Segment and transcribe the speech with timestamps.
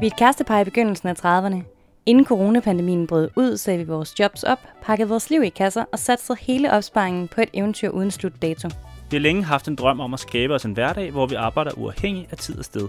[0.00, 1.62] Vi er et kærestepar i begyndelsen af 30'erne.
[2.06, 5.98] Inden coronapandemien brød ud, sagde vi vores jobs op, pakkede vores liv i kasser og
[5.98, 8.68] satte hele opsparingen på et eventyr uden slutdato.
[9.10, 11.70] Vi har længe haft en drøm om at skabe os en hverdag, hvor vi arbejder
[11.76, 12.88] uafhængigt af tid og sted.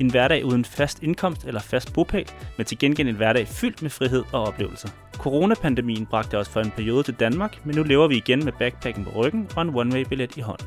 [0.00, 3.90] En hverdag uden fast indkomst eller fast bopæl, men til gengæld en hverdag fyldt med
[3.90, 4.88] frihed og oplevelser.
[5.12, 9.04] Coronapandemien bragte os for en periode til Danmark, men nu lever vi igen med backpacken
[9.04, 10.66] på ryggen og en one-way-billet i hånden.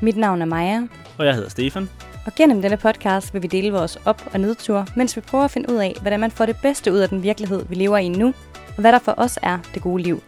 [0.00, 0.86] Mit navn er Maja.
[1.18, 1.88] Og jeg hedder Stefan.
[2.26, 5.50] Og gennem denne podcast vil vi dele vores op- og nedtur, mens vi prøver at
[5.50, 8.08] finde ud af, hvordan man får det bedste ud af den virkelighed, vi lever i
[8.08, 10.22] nu, og hvad der for os er det gode liv.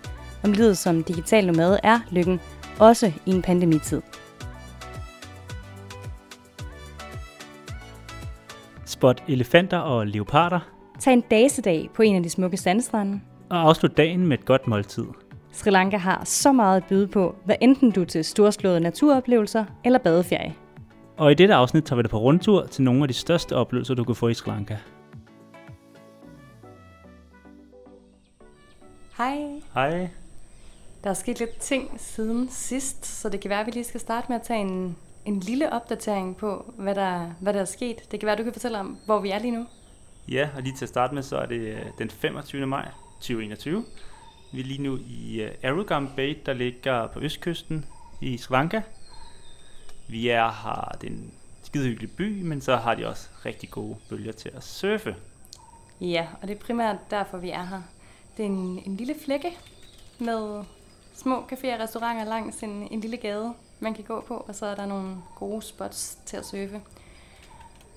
[0.45, 2.40] Om livet som digital nomade er lykken,
[2.78, 4.02] også i en pandemitid.
[8.84, 10.60] Spot elefanter og leoparder.
[11.01, 13.20] Tag en dagesedag på en af de smukke sandstrande.
[13.51, 15.04] Og afslut dagen med et godt måltid.
[15.52, 19.65] Sri Lanka har så meget at byde på, hvad enten du er til storslåede naturoplevelser
[19.84, 20.54] eller badeferie.
[21.18, 23.95] Og i dette afsnit tager vi dig på rundtur til nogle af de største oplevelser,
[23.95, 24.76] du kan få i Sri Lanka.
[29.18, 29.38] Hej.
[29.74, 30.08] Hej.
[31.04, 34.00] Der er sket lidt ting siden sidst, så det kan være, at vi lige skal
[34.00, 37.96] starte med at tage en, en lille opdatering på, hvad der, hvad der er sket.
[38.10, 39.66] Det kan være, at du kan fortælle om, hvor vi er lige nu.
[40.28, 42.66] Ja, og lige til at starte med, så er det øh, den 25.
[42.66, 43.84] maj 2021.
[44.52, 47.84] Vi er lige nu i øh, Arugam Bay, der ligger på østkysten
[48.20, 48.80] i Sri Lanka.
[50.09, 51.30] Vi er her, det
[51.62, 55.16] skidehyggelig by, men så har de også rigtig gode bølger til at surfe.
[56.01, 57.82] Ja, og det er primært derfor, vi er her.
[58.37, 59.59] Det er en, en lille flække
[60.18, 60.65] med
[61.15, 64.66] små caféer og restauranter langs en, en lille gade, man kan gå på, og så
[64.66, 66.81] er der nogle gode spots til at surfe.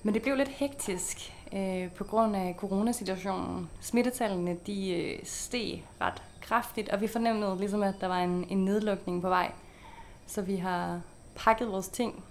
[0.02, 3.70] Men det blev lidt hektisk øh, på grund af coronasituationen.
[3.80, 8.64] Smittetallene de øh, steg ret kraftigt, og vi fornemmede ligesom, at der var en, en
[8.64, 9.52] nedlukning på vej.
[10.26, 11.00] Så vi har
[11.34, 12.24] pakket vores ting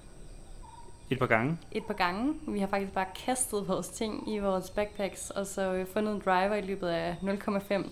[1.09, 1.58] Et par gange.
[1.72, 2.33] et par gange.
[2.47, 6.21] Vi har faktisk bare kastet vores ting i vores backpacks, og så øh, fundet en
[6.26, 7.89] driver i løbet af 0,5.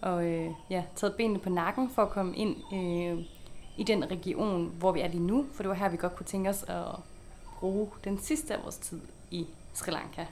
[0.00, 3.24] Og øh, ja, taget benene på nakken for at komme ind øh,
[3.76, 5.46] i den region, hvor vi er lige nu.
[5.54, 6.84] For det var her, vi godt kunne tænke os at
[7.60, 9.00] bruge den sidste af vores tid
[9.30, 10.24] i Sri Lanka.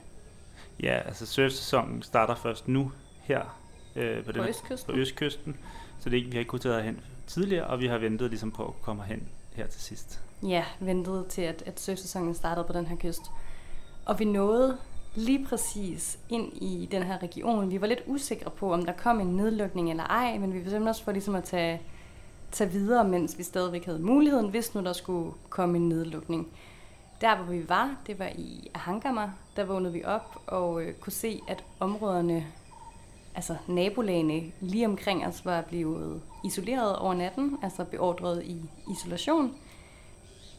[0.83, 2.91] Ja, altså surfsæsonen starter først nu
[3.23, 3.59] her
[3.95, 4.93] øh, på, den, østkysten.
[4.93, 5.57] på østkysten.
[5.99, 8.29] Så det er ikke, vi har ikke kunnet tage hen tidligere, og vi har ventet
[8.29, 10.19] ligesom på at komme hen her til sidst.
[10.43, 13.21] Ja, ventede til, at, at surfsæsonen startede på den her kyst.
[14.05, 14.77] Og vi nåede
[15.15, 17.71] lige præcis ind i den her region.
[17.71, 20.89] Vi var lidt usikre på, om der kom en nedlukning eller ej, men vi bestemte
[20.89, 21.81] os for ligesom at tage,
[22.51, 26.47] tage videre, mens vi stadigvæk havde muligheden, hvis nu der skulle komme en nedlukning.
[27.21, 29.31] Der, hvor vi var, det var i Ahangama.
[29.55, 32.45] Der vågnede vi op og øh, kunne se, at områderne,
[33.35, 38.61] altså nabolagene lige omkring os, var blevet isoleret over natten, altså beordret i
[38.91, 39.55] isolation.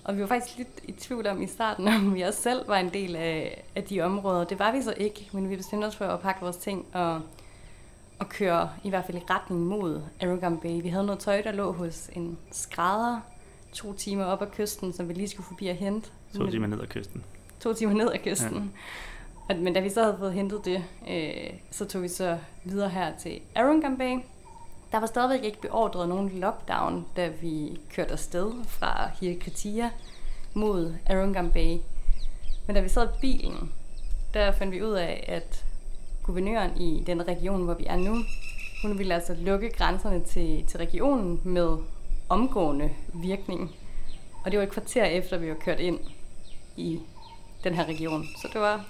[0.04, 2.76] Og vi var faktisk lidt i tvivl om i starten, om vi også selv var
[2.76, 4.44] en del af, af de områder.
[4.44, 7.20] Det var vi så ikke, men vi bestemte os for at pakke vores ting og,
[8.18, 10.82] og køre i hvert fald i retning mod Arugam Bay.
[10.82, 13.20] Vi havde noget tøj, der lå hos en skrædder
[13.72, 16.10] to timer op ad kysten, som vi lige skulle forbi og hente.
[16.32, 17.24] Så timer ned ad kysten.
[17.60, 18.56] To timer ned ad kysten.
[18.56, 18.62] Ja.
[19.48, 23.16] Men da vi så havde fået hentet det, øh, så tog vi så videre her
[23.18, 24.18] til Arungam Bay.
[24.92, 29.90] Der var stadigvæk ikke beordret nogen lockdown, da vi kørte afsted fra Hirakatia
[30.54, 31.76] mod Arungam Bay.
[32.66, 33.72] Men da vi sad i bilen,
[34.34, 35.64] der fandt vi ud af, at
[36.22, 38.16] guvernøren i den region, hvor vi er nu,
[38.82, 41.76] hun ville altså lukke grænserne til, til regionen med
[42.28, 43.70] omgående virkning.
[44.44, 45.98] Og det var et kvarter efter, vi var kørt ind
[46.76, 47.00] i
[47.64, 48.24] den her region.
[48.42, 48.84] Så det var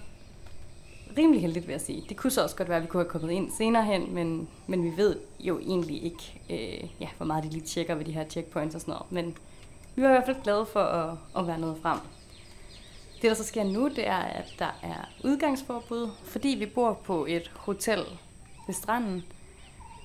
[1.18, 2.04] rimelig heldigt, vil jeg sige.
[2.08, 4.48] Det kunne så også godt være, at vi kunne have kommet ind senere hen, men,
[4.66, 8.12] men vi ved jo egentlig ikke, øh, ja, hvor meget de lige tjekker ved de
[8.12, 9.12] her checkpoints og sådan noget.
[9.12, 9.36] Men
[9.94, 11.98] vi var i hvert fald glade for at, at være nået frem.
[13.22, 16.10] Det, der så sker nu, det er, at der er udgangsforbud.
[16.24, 18.04] Fordi vi bor på et hotel
[18.66, 19.24] ved stranden,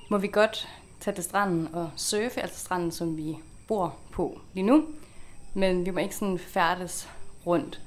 [0.10, 0.68] må vi godt
[1.00, 4.86] tage til stranden og surfe, altså stranden, som vi bor på lige nu.
[5.54, 7.10] Men vi må ikke sådan færdes
[7.46, 7.82] rundt.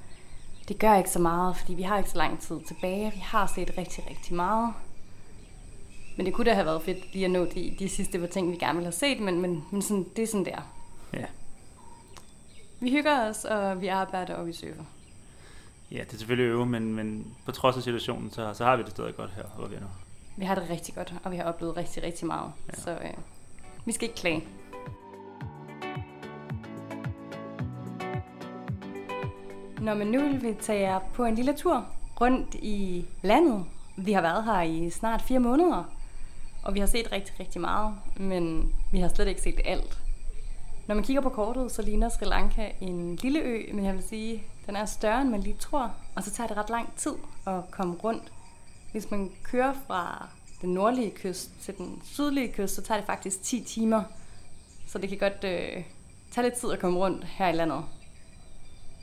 [0.70, 3.12] Det gør ikke så meget, fordi vi har ikke så lang tid tilbage.
[3.14, 4.74] Vi har set rigtig, rigtig meget.
[6.16, 8.52] Men det kunne da have været fedt lige at nå de, de sidste par ting,
[8.52, 10.72] vi gerne ville have set, men, men, men sådan, det er sådan der.
[11.14, 11.24] Ja.
[12.80, 14.84] Vi hygger os, og vi arbejder, og vi surfer.
[15.90, 18.82] Ja, det er selvfølgelig øve, men, men på trods af situationen, så, så har vi
[18.82, 19.86] det stadig godt her, hvor vi er nu.
[20.36, 22.52] Vi har det rigtig godt, og vi har oplevet rigtig, rigtig meget.
[22.68, 22.80] Ja.
[22.80, 23.14] Så øh,
[23.84, 24.44] vi skal ikke klage.
[29.80, 31.86] Nå, men nu vil vi tage jer på en lille tur
[32.20, 33.64] rundt i landet.
[33.96, 35.84] Vi har været her i snart fire måneder,
[36.62, 39.98] og vi har set rigtig, rigtig meget, men vi har slet ikke set alt.
[40.86, 44.02] Når man kigger på kortet, så ligner Sri Lanka en lille ø, men jeg vil
[44.02, 47.12] sige, Den er større, end man lige tror, og så tager det ret lang tid
[47.46, 48.32] at komme rundt.
[48.92, 50.28] Hvis man kører fra
[50.60, 54.02] den nordlige kyst til den sydlige kyst, så tager det faktisk 10 timer.
[54.86, 55.84] Så det kan godt øh,
[56.30, 57.84] tage lidt tid at komme rundt her i landet.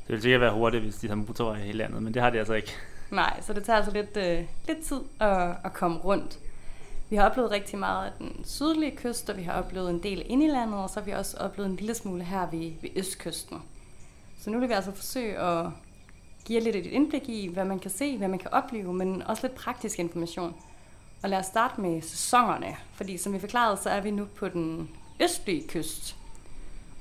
[0.08, 2.30] Det ville sikkert være hurtigt, hvis de har motorvej i hele landet, men det har
[2.30, 2.74] de altså ikke.
[3.12, 6.40] Nej, så det tager altså lidt, øh, lidt tid at, at komme rundt.
[7.10, 10.24] Vi har oplevet rigtig meget af den sydlige kyst, og vi har oplevet en del
[10.26, 12.90] ind i landet, og så har vi også oplevet en lille smule her ved, ved
[12.96, 13.62] østkysten.
[14.40, 15.66] Så nu vil vi altså forsøge at
[16.46, 19.48] give lidt et indblik i, hvad man kan se, hvad man kan opleve, men også
[19.48, 20.56] lidt praktisk information.
[21.24, 24.48] Og lad os starte med sæsonerne, fordi som vi forklarede, så er vi nu på
[24.48, 24.90] den
[25.22, 26.16] østlige kyst.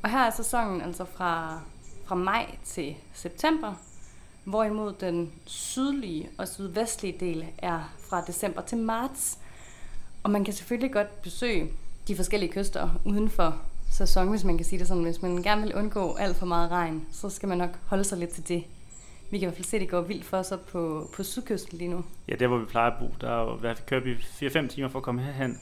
[0.03, 1.61] Og her er sæsonen altså fra,
[2.07, 3.75] fra maj til september,
[4.45, 9.39] hvorimod den sydlige og sydvestlige del er fra december til marts.
[10.23, 11.69] Og man kan selvfølgelig godt besøge
[12.09, 13.61] de forskellige kyster uden for
[13.91, 15.03] sæson, hvis man kan sige det sådan.
[15.03, 18.19] Hvis man gerne vil undgå alt for meget regn, så skal man nok holde sig
[18.19, 18.65] lidt til det.
[19.31, 21.79] Vi kan i hvert fald se, at det går vildt for sig på, på sydkysten
[21.79, 22.05] lige nu.
[22.29, 23.29] Ja, der hvor vi plejer at bo, der
[23.69, 25.61] er kører vi 4-5 timer for at komme herhen.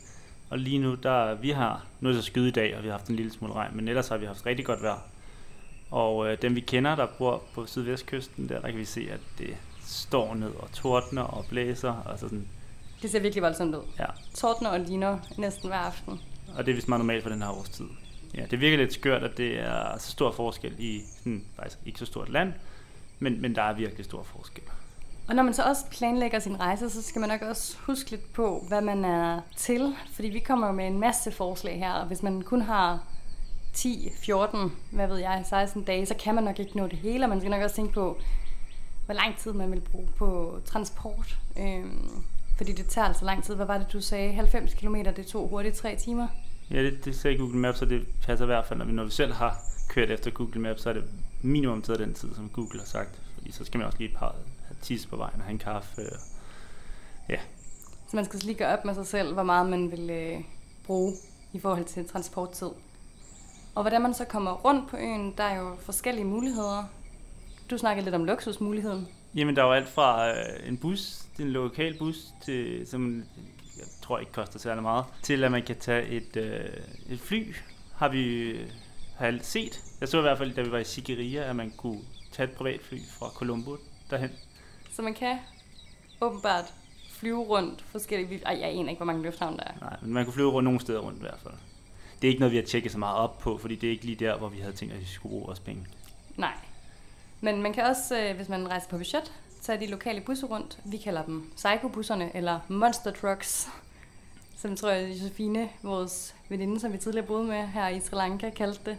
[0.50, 2.88] Og lige nu, der vi har, nu er det så skyde i dag, og vi
[2.88, 5.13] har haft en lille smule regn, men ellers har vi haft rigtig godt vejr.
[5.94, 9.20] Og øh, dem vi kender, der bor på sydvestkysten, der, der kan vi se, at
[9.38, 9.56] det
[9.86, 12.06] står ned og tordner og blæser.
[12.10, 12.48] Altså sådan,
[13.02, 13.82] Det ser virkelig voldsomt ud.
[13.98, 14.06] ja.
[14.34, 16.20] Tordner og liner næsten hver aften.
[16.56, 17.84] Og det er vist meget normalt for den her årstid.
[18.34, 21.98] Ja, det virker lidt skørt, at det er så stor forskel i sådan, faktisk ikke
[21.98, 22.52] så stort land,
[23.18, 24.64] men, men der er virkelig stor forskel.
[25.28, 28.32] Og når man så også planlægger sin rejse, så skal man nok også huske lidt
[28.32, 29.94] på, hvad man er til.
[30.14, 33.02] Fordi vi kommer med en masse forslag her, og hvis man kun har
[33.74, 37.24] 10, 14, hvad ved jeg, 16 dage, så kan man nok ikke nå det hele,
[37.24, 38.18] og man skal nok også tænke på,
[39.06, 41.38] hvor lang tid man vil bruge på transport.
[41.58, 42.10] Øhm,
[42.56, 43.54] fordi det tager altså lang tid.
[43.54, 44.32] Hvad var det, du sagde?
[44.32, 46.28] 90 km, det tog hurtigt 3 timer.
[46.70, 49.04] Ja, det, det sagde Google Maps, og det passer i hvert fald, når vi, når
[49.04, 51.04] vi selv har kørt efter Google Maps, så er det
[51.42, 53.20] minimum taget den tid, som Google har sagt.
[53.34, 54.34] Fordi så skal man også lige et par
[54.82, 56.02] tis på vejen og have en kaffe.
[56.02, 56.18] Og,
[57.28, 57.38] ja,
[58.10, 60.40] Så man skal lige gøre op med sig selv, hvor meget man vil øh,
[60.86, 61.12] bruge
[61.52, 62.68] i forhold til transporttid.
[63.74, 66.84] Og hvordan man så kommer rundt på øen, der er jo forskellige muligheder.
[67.70, 69.08] Du snakkede lidt om luksusmuligheden.
[69.34, 73.16] Jamen, der er jo alt fra øh, en bus, en lokal bus, til, som
[73.76, 76.64] jeg tror ikke koster særlig meget, til at man kan tage et, øh,
[77.08, 77.54] et fly,
[77.96, 78.56] har vi
[79.16, 79.84] har jeg set.
[80.00, 82.00] Jeg så i hvert fald, da vi var i Sigiriya, at man kunne
[82.32, 83.76] tage et privatfly fra Colombo
[84.10, 84.30] derhen.
[84.92, 85.38] Så man kan
[86.20, 86.74] åbenbart
[87.10, 88.40] flyve rundt forskellige...
[88.46, 89.72] Ej, jeg aner ikke, hvor mange lufthavne der er.
[89.80, 91.54] Nej, men man kunne flyve rundt nogle steder rundt i hvert fald.
[92.24, 94.04] Det er ikke noget, vi har tjekket så meget op på, fordi det er ikke
[94.04, 95.86] lige der, hvor vi havde tænkt, at vi skulle bruge vores penge.
[96.36, 96.52] Nej.
[97.40, 99.32] Men man kan også, øh, hvis man rejser på budget,
[99.62, 100.78] tage de lokale busser rundt.
[100.84, 103.68] Vi kalder dem psychobusserne, eller monster trucks.
[104.56, 108.50] Som tror jeg, Josefine, vores veninde, som vi tidligere boede med her i Sri Lanka,
[108.50, 108.98] kaldte det.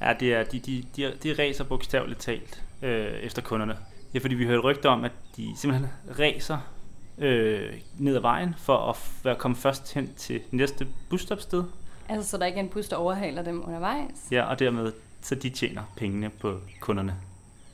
[0.00, 3.78] Ja, det er, de, de, de, de racer bogstaveligt talt øh, efter kunderne.
[4.14, 6.58] Ja, fordi vi hørte rygter om, at de simpelthen racer
[7.18, 11.64] øh, ned ad vejen for at f- være komme først hen til næste busstopsted.
[12.12, 14.28] Altså, så der ikke er en bus, der overhaler dem undervejs.
[14.30, 14.92] Ja, og dermed
[15.22, 17.14] så de tjener pengene på kunderne.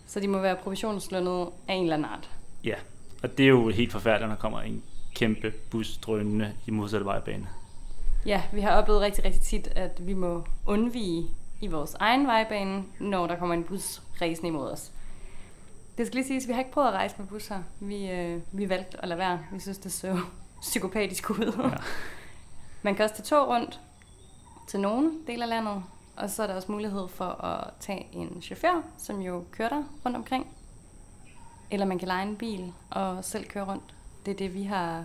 [0.07, 2.31] Så de må være provisionslønnet af en eller anden art.
[2.65, 2.75] Ja,
[3.23, 4.83] og det er jo helt forfærdeligt, når der kommer en
[5.15, 7.49] kæmpe bus drønende i modsatte vejbane.
[8.27, 11.27] Ja, vi har oplevet rigtig, rigtig tit, at vi må undvige
[11.61, 14.93] i vores egen vejbane, når der kommer en bus ræsende imod os.
[15.99, 17.63] Det skal lige siges, at vi har ikke prøvet at rejse med bus her.
[17.81, 19.41] Vi, øh, vi valgte at lade være.
[19.53, 20.19] Vi synes, det så
[20.61, 21.71] psykopatisk ud.
[21.73, 21.77] Ja.
[22.83, 23.81] Man kan også tage tog rundt
[24.69, 25.83] til nogen del af landet,
[26.17, 29.85] og så er der også mulighed for at tage en chauffør, som jo kører der
[30.05, 30.47] rundt omkring.
[31.71, 33.95] Eller man kan lege en bil og selv køre rundt.
[34.27, 35.05] Det er det, vi har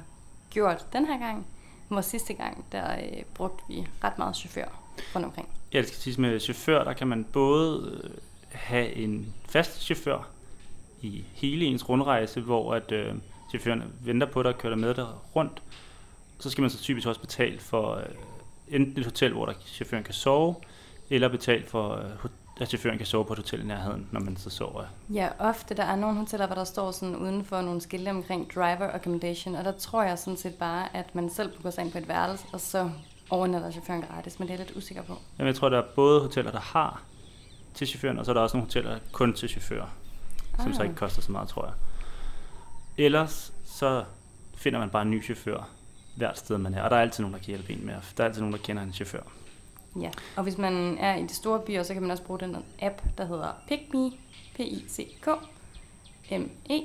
[0.49, 1.47] gjort den her gang.
[1.87, 4.67] Hvor sidste gang, der øh, brugte vi ret meget chauffør
[5.15, 5.49] rundt omkring.
[5.73, 8.09] Ja, det skal siges med chauffør, der kan man både øh,
[8.51, 10.27] have en fast chauffør
[11.01, 13.15] i hele ens rundrejse, hvor at øh,
[13.49, 15.61] chaufføren venter på dig og kører dig med dig rundt.
[16.39, 18.05] Så skal man så typisk også betale for øh,
[18.67, 20.55] enten et hotel, hvor der chaufføren kan sove,
[21.09, 22.29] eller betale for, øh,
[22.61, 24.83] at chaufføren kan sove på et hotel i nærheden, når man så sover.
[25.09, 28.53] Ja, ofte der er nogle hoteller, hvor der står sådan uden for nogle skilte omkring
[28.55, 31.91] driver accommodation, og der tror jeg sådan set bare, at man selv booker sig ind
[31.91, 32.89] på et værelse, og så
[33.29, 35.17] overnatter chaufføren gratis, men det er jeg lidt usikker på.
[35.39, 37.01] Jamen, jeg tror, der er både hoteller, der har
[37.73, 39.87] til chaufføren, og så er der også nogle hoteller kun til chauffører,
[40.59, 40.75] som Ah.
[40.75, 41.73] så ikke koster så meget, tror jeg.
[42.97, 44.03] Ellers så
[44.55, 45.69] finder man bare en ny chauffør
[46.15, 46.81] hvert sted, man er.
[46.81, 47.93] Og der er altid nogen, der kan hjælpe en med.
[48.17, 49.21] Der er altid nogen, der kender en chauffør.
[50.01, 52.57] Ja, og hvis man er i de store byer, så kan man også bruge den
[52.81, 54.11] app, der hedder PickMe,
[54.55, 55.27] P-I-C-K,
[56.31, 56.79] M-E.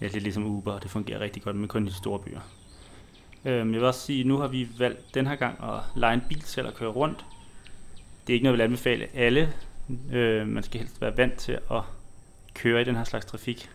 [0.00, 2.18] Ja, det er ligesom Uber, og det fungerer rigtig godt, men kun i de store
[2.18, 2.40] byer.
[3.44, 6.14] Øhm, jeg vil også sige, at nu har vi valgt den her gang at lege
[6.14, 7.24] en bil selv og køre rundt.
[8.26, 9.52] Det er ikke noget, jeg vil anbefale alle.
[10.12, 11.82] Øh, man skal helst være vant til at
[12.54, 13.70] køre i den her slags trafik.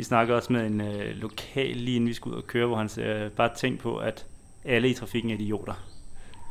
[0.00, 2.76] Vi snakkede også med en øh, lokal lige inden vi skulle ud og køre, hvor
[2.76, 4.26] han øh, bare tænkte på, at
[4.64, 5.74] alle i trafikken er idioter.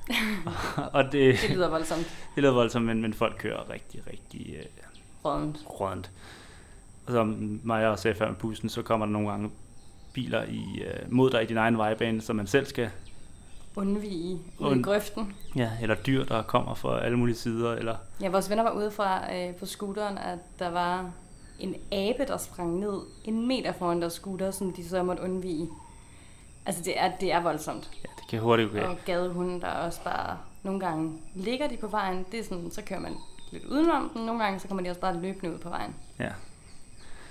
[0.93, 2.01] og det, Det lyder voldsomt.
[2.35, 4.63] det lyder voldsomt, men, men folk kører rigtig, rigtig øh,
[5.25, 5.57] Rådent.
[5.79, 6.11] rådent.
[7.07, 9.49] Og som mig også sagde før med bussen, så kommer der nogle gange
[10.13, 12.89] biler i, øh, mod dig i din egen vejbane, som man selv skal,
[13.75, 15.33] Undvige ud i Und- grøften.
[15.55, 18.91] ja, eller dyr, der kommer fra alle mulige sider, eller Ja, vores venner var ude
[18.91, 21.11] fra øh, på scooteren, at der var
[21.59, 25.69] en abe, der sprang ned en meter foran deres scooter, som de så måtte undvige.
[26.65, 27.89] Altså, det er, det er voldsomt.
[28.03, 28.87] ja, det kan hurtigt gå Okay.
[28.87, 32.25] Og gadehunde, der også bare nogle gange ligger de på vejen.
[32.31, 33.13] Det er sådan, så kører man
[33.51, 34.25] lidt udenom den.
[34.25, 35.95] Nogle gange, så kommer de også bare løbende ud på vejen.
[36.19, 36.29] Ja.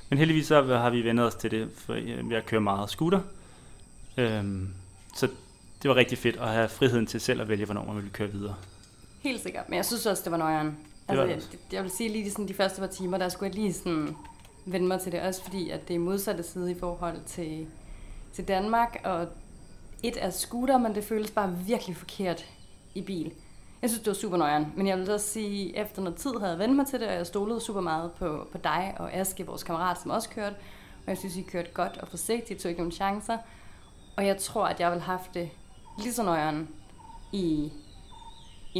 [0.08, 3.20] Men heldigvis så har vi vendt os til det, for øh, jeg kører meget scooter.
[4.16, 4.68] Øhm,
[5.14, 5.28] så
[5.82, 8.28] det var rigtig fedt at have friheden til selv at vælge, hvornår man ville køre
[8.28, 8.54] videre.
[9.20, 9.68] Helt sikkert.
[9.68, 10.76] Men jeg synes også, det var nøjeren.
[11.14, 11.48] Det Altså, også.
[11.52, 14.16] jeg, jeg vil sige lige sådan, de første par timer, der skulle jeg lige sådan
[14.66, 15.20] vende mig til det.
[15.20, 17.66] Også fordi, at det er modsatte side i forhold til,
[18.32, 19.00] til Danmark.
[19.04, 19.26] Og
[20.02, 22.44] et er scooter, men det føles bare virkelig forkert
[22.94, 23.32] i bil.
[23.82, 24.72] Jeg synes, det var super nøjeren.
[24.76, 27.14] Men jeg vil også sige, efter noget tid havde jeg vendt mig til det, og
[27.14, 30.56] jeg stolede super meget på, på dig og Aske, vores kammerat, som også kørte.
[31.06, 33.38] Og jeg synes, I kørte godt og forsigtigt, tog ikke nogen chancer.
[34.16, 35.50] Og jeg tror, at jeg vil have haft det
[35.98, 36.68] lige så nøjeren
[37.32, 37.72] i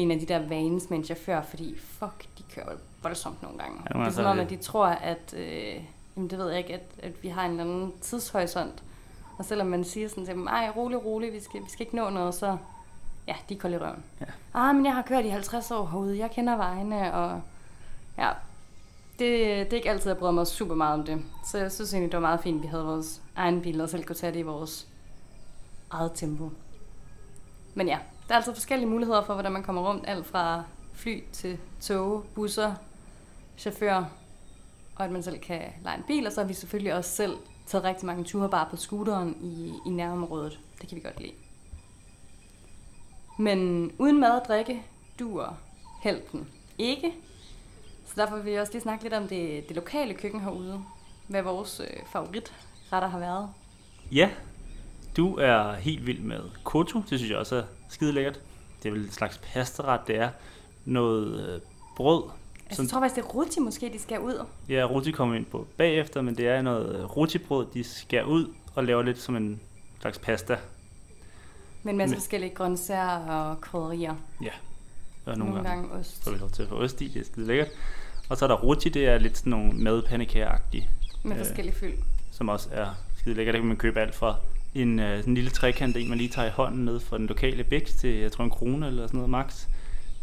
[0.03, 3.77] en af de der vanes med en chauffør, fordi fuck, de kører voldsomt nogle gange.
[3.79, 5.75] Ja, det er gange som så er om, det- at de tror, at, øh,
[6.17, 8.83] jamen det ved jeg ikke, at, at vi har en eller anden tidshorisont.
[9.39, 11.97] Og selvom man siger sådan til dem, ej, rolig, rolig, vi skal, vi skal ikke
[11.97, 12.57] nå noget, så
[13.29, 14.05] ja, de kolde i røven.
[14.21, 14.27] Ja.
[14.55, 17.41] Ah, men jeg har kørt i 50 år herude, jeg kender vejene, og
[18.19, 18.29] ja,
[19.19, 19.29] det,
[19.67, 21.23] det er ikke altid, jeg bryder mig super meget om det.
[21.47, 23.89] Så jeg synes egentlig, det var meget fint, at vi havde vores egen bil, og
[23.89, 24.89] selv kunne tage det i vores
[25.91, 26.51] eget tempo.
[27.75, 30.05] Men ja, der er altså forskellige muligheder for, hvordan man kommer rundt.
[30.07, 32.75] Alt fra fly til tog, busser,
[33.59, 34.05] chauffør,
[34.97, 36.27] og at man selv kan lege en bil.
[36.27, 39.73] Og så har vi selvfølgelig også selv taget rigtig mange ture bare på scooteren i,
[39.87, 40.61] i nærområdet.
[40.81, 41.33] Det kan vi godt lide.
[43.39, 44.83] Men uden mad og drikke
[45.19, 45.59] duer
[46.03, 47.15] helten ikke.
[48.07, 50.85] Så derfor vil vi også lige snakke lidt om det, det lokale køkken herude.
[51.27, 53.49] Hvad vores øh, favoritretter har været.
[54.13, 54.31] Ja,
[55.17, 56.99] du er helt vild med koto.
[56.99, 58.41] Det synes jeg også er skide lækkert.
[58.83, 60.29] Det er vel et slags pastaret, det er.
[60.85, 61.61] Noget øh,
[61.97, 62.23] brød.
[62.67, 64.45] Altså, Som- jeg tror faktisk, det er ruti måske, de skal ud.
[64.69, 68.47] Ja, roti kommer ind på bagefter, men det er noget øh, rotibrød, de skærer ud
[68.75, 69.61] og laver lidt som en
[70.01, 70.57] slags pasta.
[71.83, 74.15] Med en masse Men- forskellige grøntsager og krydderier.
[75.27, 76.25] Og Nogle, nogle gange ost.
[76.25, 77.69] Så vi lov til at få ost i, det er skide lækkert.
[78.29, 80.89] Og så er der roti, det er lidt sådan nogle madpandekager-agtige,
[81.25, 81.95] Med Øh, forskellige fyld.
[82.33, 82.87] som også er
[83.19, 83.53] skide lækkert.
[83.55, 84.37] Der kan man købe alt fra
[84.83, 87.27] en, øh, sådan en lille trekant, en man lige tager i hånden ned fra den
[87.27, 89.67] lokale bæks til, jeg tror en krone eller sådan noget max,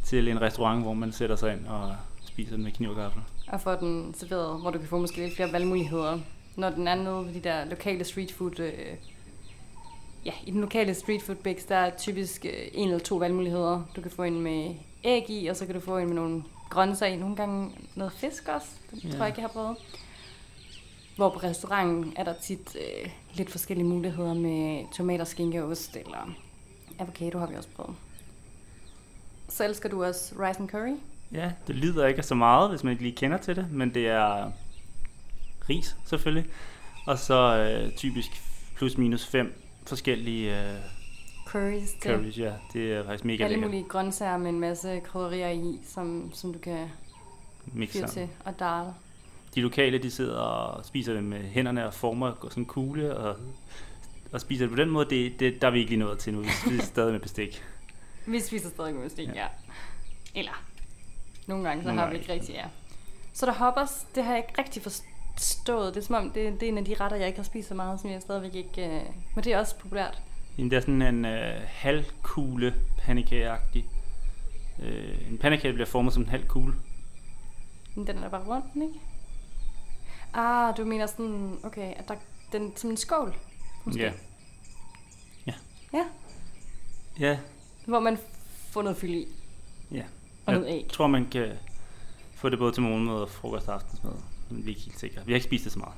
[0.03, 1.95] til en restaurant, hvor man sætter sig ind og
[2.25, 3.21] spiser den med kniv og gaffel.
[3.47, 6.19] Og få den serveret, hvor du kan få måske lidt flere valgmuligheder.
[6.55, 8.59] Når den er nede ved de der lokale street food...
[8.59, 8.73] Øh,
[10.25, 13.83] ja, i den lokale street food bix, der er typisk øh, en eller to valgmuligheder.
[13.95, 16.43] Du kan få en med æg i, og så kan du få en med nogle
[16.69, 17.17] grøntsager i.
[17.17, 18.67] Nogle gange noget fisk også.
[18.91, 19.09] Det Ja.
[19.09, 19.77] tror jeg ikke, jeg har prøvet.
[21.15, 25.95] Hvor på restauranten er der tit øh, lidt forskellige muligheder med tomater, skinke og ost,
[25.95, 26.35] eller
[26.99, 27.95] avocado har vi også prøvet.
[29.49, 30.95] Så elsker du også rice and curry?
[31.31, 34.07] Ja, det lyder ikke så meget, hvis man ikke lige kender til det, men det
[34.07, 34.51] er
[35.69, 36.45] ris selvfølgelig.
[37.07, 38.41] Og så øh, typisk
[38.75, 39.53] plus minus fem
[39.85, 40.79] forskellige øh,
[41.47, 42.53] Curries curries, ja.
[42.73, 43.71] Det er faktisk mega alle lækkert.
[43.71, 46.87] mulige grøntsager med en masse krydderier i, som, som du kan
[47.65, 48.85] Mix fyre til, og dal.
[49.55, 53.35] De lokale, de sidder og spiser med hænderne og former og sådan en kugle, og,
[54.31, 56.33] og spiser det på den måde, det, det, der er vi ikke lige nået til
[56.33, 56.39] nu.
[56.41, 57.63] Vi spiser stadig med bestik.
[58.25, 59.33] Vi spiser stadig med stik, Ja.
[59.33, 59.47] ja.
[60.35, 60.63] Eller,
[61.47, 62.65] nogle gange så Nogle har vi gange ikke rigtig, ja.
[63.33, 65.95] Så der hoppers, det har jeg ikke rigtig forstået.
[65.95, 67.67] Det er som om, det, det er en af de retter, jeg ikke har spist
[67.67, 68.85] så meget, som jeg stadigvæk ikke...
[68.85, 69.01] Øh,
[69.35, 70.21] men det er også populært.
[70.57, 73.85] Jamen, Det er sådan en øh, halvkugle pandekageagtig.
[74.83, 76.73] Øh, en pandekage bliver formet som en halv kugle.
[77.95, 78.99] Men den er da bare rundt, den, ikke?
[80.35, 82.15] Ah, du mener sådan, okay, at der,
[82.51, 83.35] den som en skål,
[83.85, 84.01] måske?
[84.01, 84.11] Ja.
[85.47, 85.53] Ja.
[85.93, 86.05] Ja,
[87.19, 87.39] Ja,
[87.85, 88.17] hvor man
[88.71, 89.27] får noget fyld i.
[89.91, 90.03] Ja.
[90.45, 90.59] Og Ja.
[90.59, 90.81] noget æg.
[90.83, 91.51] jeg tror, man kan
[92.33, 94.13] få det både til morgenmad og frokost og aftensmad.
[94.49, 95.21] Men vi er ikke helt sikre.
[95.25, 95.93] Vi har ikke spist det så meget.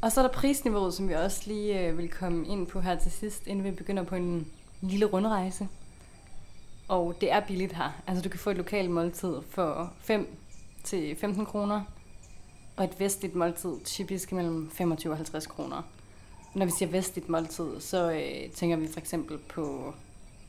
[0.00, 2.96] Og så er der prisniveauet, som vi også lige øh, vil komme ind på her
[2.98, 4.46] til sidst, inden vi begynder på en
[4.80, 5.68] lille rundrejse.
[6.88, 7.90] Og det er billigt her.
[8.06, 10.36] Altså du kan få et lokalt måltid for 5
[10.84, 11.82] til 15 kroner,
[12.78, 15.82] og et vestligt måltid typisk mellem 25 og 50 kroner.
[16.54, 19.94] Når vi siger vestligt måltid, så øh, tænker vi for eksempel på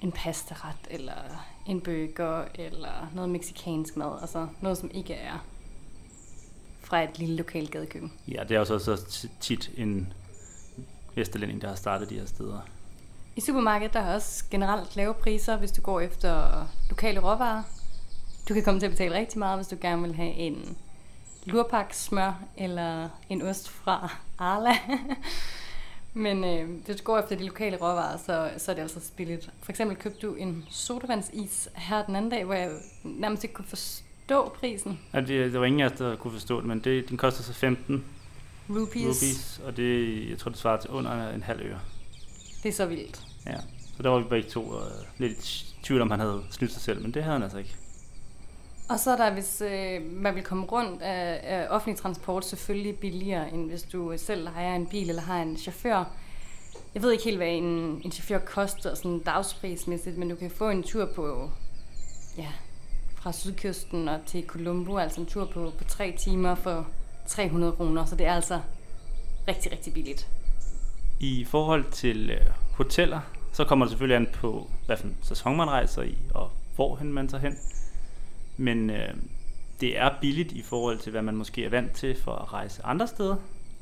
[0.02, 4.22] en pastaret, eller en burger, eller noget meksikansk mad.
[4.22, 5.46] Altså noget, som ikke er
[6.82, 8.12] fra et lille lokalt gadekøkken.
[8.28, 10.14] Ja, det er også så tit en
[11.16, 12.60] vesterlænding, der har startet de her steder.
[13.36, 17.64] I supermarkedet der er også generelt lave priser, hvis du går efter lokale råvarer.
[18.50, 20.78] Du kan komme til at betale rigtig meget, hvis du gerne vil have en
[21.52, 24.74] lurpak smør eller en ost fra Arla.
[26.14, 29.50] Men øh, hvis du går efter de lokale råvarer, så, så er det altså billigt.
[29.62, 32.72] For eksempel købte du en sodavandsis her den anden dag, hvor jeg
[33.04, 35.00] nærmest ikke kunne forstå prisen.
[35.14, 37.44] Ja, det, der var ingen af os, der kunne forstå det, men det, den koster
[37.44, 38.06] så 15
[38.70, 39.06] rupees.
[39.06, 41.80] rupees og det, jeg tror, det svarer til under en halv øre.
[42.64, 43.22] Det er så vildt.
[43.46, 43.58] Ja,
[43.98, 44.82] så der var vi begge to uh,
[45.18, 47.76] lidt i tvivl om, han havde snydt sig selv, men det havde han altså ikke.
[48.90, 53.54] Og så er der, hvis øh, man vil komme rundt af, offentlig transport, selvfølgelig billigere,
[53.54, 56.04] end hvis du selv har en bil eller har en chauffør.
[56.94, 60.70] Jeg ved ikke helt, hvad en, en chauffør koster sådan dagsprismæssigt, men du kan få
[60.70, 61.50] en tur på,
[62.38, 62.48] ja,
[63.16, 66.88] fra sydkysten og til Colombo, altså en tur på, på tre timer for
[67.28, 68.60] 300 kroner, så det er altså
[69.48, 70.28] rigtig, rigtig billigt.
[71.20, 72.42] I forhold til øh,
[72.78, 73.20] hoteller,
[73.54, 77.00] så kommer det selvfølgelig an på, hvad for en sæson man rejser i, og hvor
[77.04, 77.58] man tager hen.
[78.60, 79.14] Men øh,
[79.82, 82.86] det er billigt i forhold til, hvad man måske er vant til for at rejse
[82.86, 83.36] andre steder.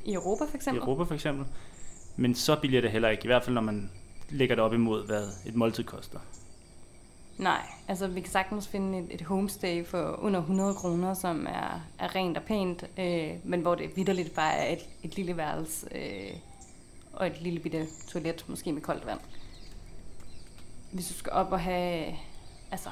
[0.04, 0.82] I Europa for eksempel?
[0.82, 1.46] I Europa for eksempel.
[2.16, 3.90] Men så billigt er det heller ikke, i hvert fald når man
[4.30, 6.18] lægger det op imod, hvad et måltid koster.
[7.38, 11.80] Nej, altså vi kan sagtens finde et, et homestay for under 100 kroner, som er,
[11.98, 15.86] er rent og pænt, øh, men hvor det vidderligt bare er et, et lille værelse
[15.94, 16.32] øh,
[17.12, 19.20] og et lille bitte toilet, måske med koldt vand.
[20.92, 22.14] Hvis du skal op og have
[22.70, 22.90] altså,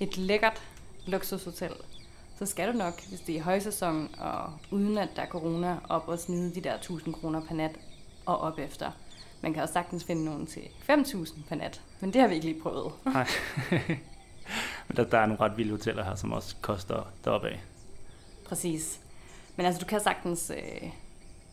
[0.00, 0.62] et lækkert
[1.06, 1.72] luksushotel,
[2.38, 6.08] så skal du nok, hvis det er højsæson og uden at der er corona, op
[6.08, 7.78] og smide de der 1000 kroner per nat
[8.26, 8.90] og op efter.
[9.40, 12.46] Man kan også sagtens finde nogen til 5.000 per nat, men det har vi ikke
[12.46, 12.92] lige prøvet.
[13.04, 13.26] Nej.
[14.88, 17.60] men der, der er nogle ret vilde hoteller her, som også koster deroppe af.
[18.44, 19.00] Præcis.
[19.56, 20.90] Men altså, du kan sagtens øh,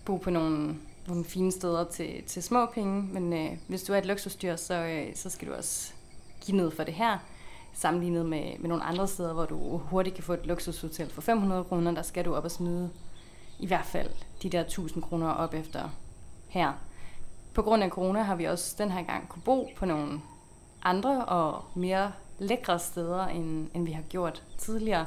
[0.06, 0.76] bo på nogle,
[1.08, 4.74] nogle fine steder til, til små penge, men øh, hvis du er et luksusdyr, så,
[4.74, 5.94] øh, så skal du også
[6.42, 7.18] give noget for det her.
[7.78, 11.64] Sammenlignet med, med nogle andre steder, hvor du hurtigt kan få et luksushotel for 500
[11.64, 12.90] kroner, der skal du op og smide
[13.60, 14.10] i hvert fald
[14.44, 15.90] de der 1000 kroner op efter
[16.48, 16.74] her
[17.58, 20.22] på grund af corona har vi også den her gang kunne bo på nogle
[20.84, 25.06] andre og mere lækre steder, end, end vi har gjort tidligere.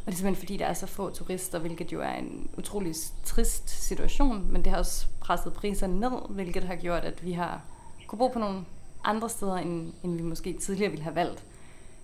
[0.00, 2.94] Og det er simpelthen fordi, der er så få turister, hvilket jo er en utrolig
[3.24, 7.60] trist situation, men det har også presset priserne ned, hvilket har gjort, at vi har
[8.06, 8.64] kunne bo på nogle
[9.04, 11.44] andre steder, end, end vi måske tidligere ville have valgt.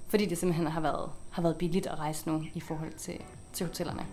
[0.08, 3.20] Fordi det simpelthen har været, har været billigt at rejse nu i forhold til,
[3.52, 4.06] til hotellerne.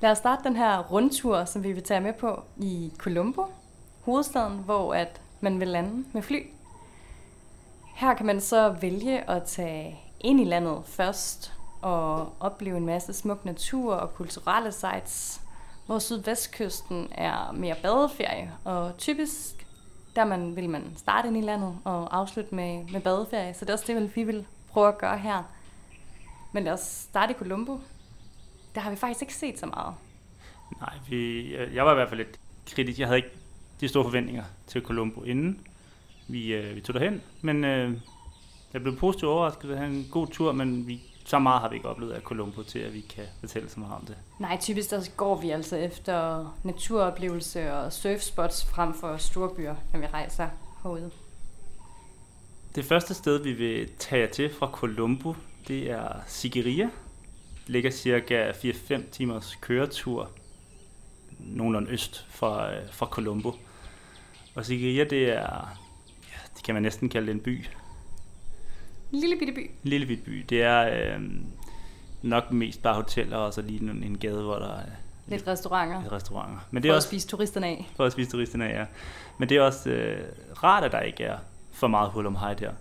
[0.00, 3.44] Lad os starte den her rundtur, som vi vil tage med på i Colombo,
[4.00, 6.46] hovedstaden, hvor at man vil lande med fly.
[7.94, 13.12] Her kan man så vælge at tage ind i landet først og opleve en masse
[13.12, 15.40] smuk natur og kulturelle sites,
[15.86, 19.67] hvor sydvestkysten er mere badeferie, og typisk
[20.18, 23.70] der man, vil man starte ind i landet og afslutte med, med badeferie, så det
[23.70, 25.42] er også det, vi vil prøve at gøre her.
[26.52, 27.80] Men lad os starte i Colombo,
[28.74, 29.94] der har vi faktisk ikke set så meget.
[30.80, 32.98] Nej, vi, jeg var i hvert fald lidt kritisk.
[32.98, 33.30] Jeg havde ikke
[33.80, 35.66] de store forventninger til Colombo inden
[36.28, 37.22] vi, øh, vi tog derhen.
[37.40, 37.92] Men øh,
[38.72, 41.76] jeg blev positivt overrasket at have en god tur, men vi, så meget har vi
[41.76, 44.16] ikke oplevet af Colombo til, at vi kan fortælle så meget om det.
[44.38, 50.06] Nej, typisk der går vi altså efter naturoplevelse og surfspots frem for storbyer, når vi
[50.06, 50.48] rejser
[50.82, 51.10] herude.
[52.74, 55.34] Det første sted, vi vil tage til fra Colombo,
[55.68, 56.88] det er Sigiriya,
[57.66, 60.30] ligger cirka 4-5 timers køretur
[61.38, 63.52] nogenlunde øst fra, øh, fra Colombo.
[64.54, 65.76] Og Sigiriya, det er,
[66.28, 67.66] ja, det kan man næsten kalde en by.
[69.12, 69.70] En lille bitte by.
[69.84, 70.44] En lille bitte by.
[70.48, 71.22] Det er øh,
[72.22, 74.82] nok mest bare hoteller, og så lige en, en gade, hvor der er
[75.26, 76.02] lidt restauranter.
[76.02, 76.58] Lidt restauranter.
[76.70, 77.88] Men det er for også, at spise turisterne af.
[77.96, 78.86] For at spise turisterne af, ja.
[79.38, 80.24] Men det er også øh,
[80.62, 81.38] rart, at der ikke er
[81.72, 82.72] for meget hul om hej der.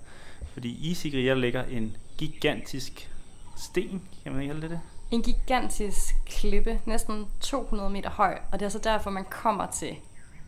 [0.53, 3.09] Fordi i Sigiriya ligger en gigantisk
[3.57, 4.79] sten, kan man ikke kalde det det?
[5.11, 9.95] En gigantisk klippe, næsten 200 meter høj, og det er så derfor, man kommer til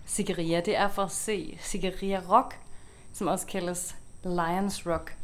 [0.05, 0.61] Sigiriya.
[0.61, 2.55] Det er for at se Sigiriya Rock,
[3.13, 5.15] som også kaldes Lions Rock.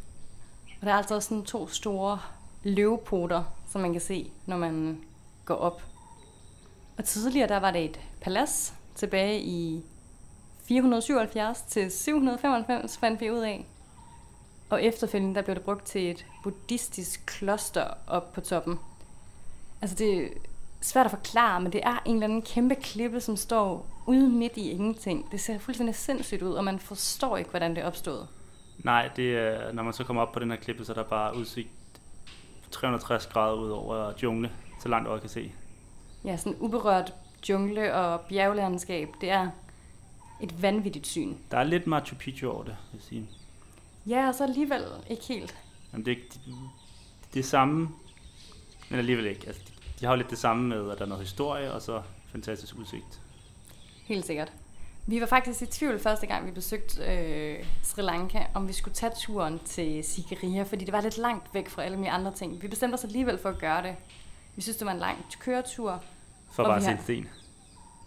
[0.80, 2.18] Og der er altså også sådan to store
[2.62, 5.00] løvepoter, som man kan se, når man
[5.44, 5.82] går op.
[6.98, 9.82] Og tidligere der var det et palads tilbage i
[10.64, 13.66] 477 til 795 fandt vi ud af.
[14.70, 18.78] Og efterfølgende der blev det brugt til et buddhistisk kloster op på toppen.
[19.82, 20.28] Altså det er
[20.80, 24.56] svært at forklare, men det er en eller anden kæmpe klippe, som står ude midt
[24.56, 25.30] i ingenting.
[25.32, 28.26] Det ser fuldstændig sindssygt ud, og man forstår ikke, hvordan det opstod.
[28.78, 31.02] Nej, det er, når man så kommer op på den her klippe, så er der
[31.02, 31.68] bare udsigt
[32.70, 35.52] 360 grader ud over jungle, så langt øjet kan se.
[36.24, 37.14] Ja, sådan uberørt
[37.48, 39.50] jungle og bjerglandskab, det er
[40.40, 41.34] et vanvittigt syn.
[41.50, 43.28] Der er lidt Machu Picchu over det, vil jeg sige.
[44.06, 45.56] Ja, og så alligevel ikke helt.
[45.92, 46.52] Jamen, det, er, det,
[47.34, 47.88] det er samme,
[48.90, 49.46] men alligevel ikke.
[49.46, 51.82] Altså, de, de har jo lidt det samme med, at der er noget historie, og
[51.82, 53.20] så fantastisk udsigt.
[54.04, 54.52] Helt sikkert.
[55.08, 58.94] Vi var faktisk i tvivl første gang, vi besøgte øh, Sri Lanka, om vi skulle
[58.94, 62.62] tage turen til Sigiriya, fordi det var lidt langt væk fra alle mulige andre ting.
[62.62, 63.96] Vi bestemte os alligevel for at gøre det.
[64.56, 66.02] Vi synes, det var en lang køretur.
[66.50, 67.28] For bare at se en sten.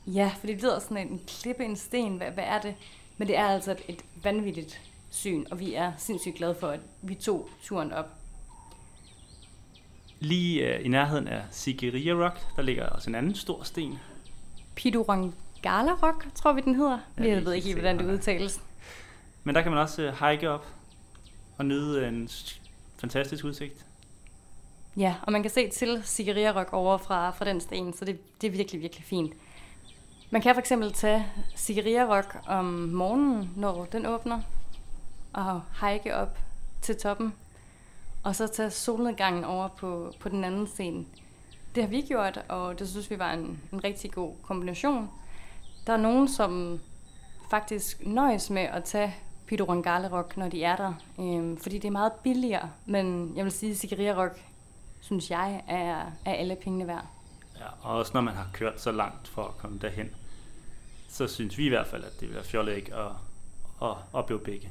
[0.08, 2.18] Ja, fordi det lyder sådan en klippe, en sten.
[2.18, 2.76] Hvad, hvad er det?
[3.18, 6.80] Men det er altså et, et vanvittigt syn, og vi er sindssygt glade for, at
[7.02, 8.06] vi tog turen op.
[10.20, 14.00] Lige øh, i nærheden af Sigiriya Rock, der ligger også en anden stor sten.
[15.66, 17.00] Rock, tror vi, den hedder.
[17.18, 18.62] Ja, jeg ved ikke helt, hvordan det udtales.
[19.44, 20.68] Men der kan man også øh, hike op
[21.58, 22.30] og nyde en
[22.98, 23.86] fantastisk udsigt.
[24.98, 28.42] Ja, og man kan se til Sigiriya Rock over fra, fra den sten, så det,
[28.42, 29.34] det er virkelig, virkelig fint.
[30.30, 34.42] Man kan for eksempel tage Sigiriya Rock om morgenen, når den åbner,
[35.34, 36.38] og hike op
[36.82, 37.34] til toppen,
[38.24, 41.08] og så tage solnedgangen over på, på den anden sten.
[41.76, 45.10] Det har vi gjort, og det synes vi var en, en rigtig god kombination.
[45.90, 46.80] Der er nogen, som
[47.50, 49.16] faktisk nøjes med at tage
[50.12, 53.92] Rock, når de er der, øhm, fordi det er meget billigere, men jeg vil sige,
[54.10, 54.32] at
[55.02, 57.06] synes jeg, er, er alle pengene værd.
[57.60, 60.10] Ja, og også når man har kørt så langt for at komme derhen,
[61.08, 63.12] så synes vi i hvert fald, at det vil være fjollet ikke at,
[63.82, 64.70] at opleve begge.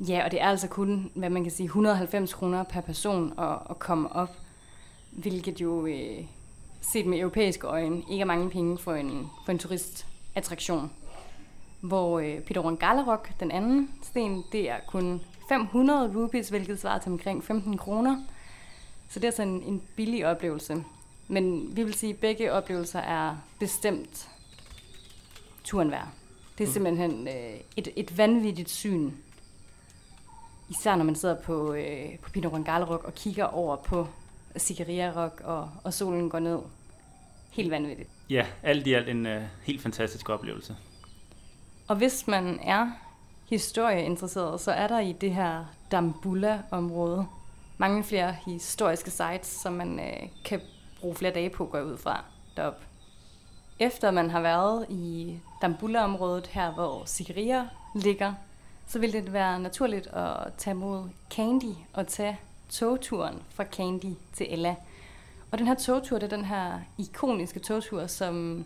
[0.00, 3.58] Ja, og det er altså kun, hvad man kan sige, 190 kroner per person at,
[3.70, 4.36] at komme op,
[5.10, 6.24] hvilket jo øh,
[6.80, 9.58] set med europæiske øjne ikke er mange penge for en, for en
[10.38, 10.90] turistattraktion.
[11.80, 17.12] Hvor øh, Pidorangala Rock, den anden sten, det er kun 500 rupees, hvilket svarer til
[17.12, 18.16] omkring 15 kroner.
[19.08, 20.84] Så det er altså en, en billig oplevelse.
[21.28, 24.28] Men vi vil sige, at begge oplevelser er bestemt
[25.64, 26.08] turen værd.
[26.58, 29.10] Det er simpelthen øh, et, et vanvittigt syn.
[30.68, 34.06] Især når man sidder på, øh, på Pidorangala Rock og kigger over på
[34.56, 36.58] Sigiriya Rock, og, og solen går ned.
[37.50, 38.17] Helt vanvittigt.
[38.30, 40.76] Ja, alt i alt en øh, helt fantastisk oplevelse.
[41.88, 42.90] Og hvis man er
[43.50, 47.26] historieinteresseret, så er der i det her Dambulla-område
[47.78, 50.60] mange flere historiske sites, som man øh, kan
[51.00, 52.24] bruge flere dage på at gå ud fra
[52.56, 52.82] derop.
[53.78, 57.64] Efter man har været i Dambulla-området, her hvor Sigiriya
[57.94, 58.34] ligger,
[58.86, 62.38] så vil det være naturligt at tage mod Kandy og tage
[62.70, 64.76] togturen fra Kandy til Ella.
[65.50, 68.64] Og den her togtur, det er den her ikoniske togtur, som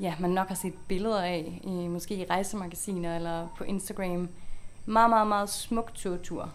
[0.00, 4.28] ja, man nok har set billeder af, i, måske i rejsemagasiner eller på Instagram.
[4.86, 6.52] Meget, meget, meget smuk togtur.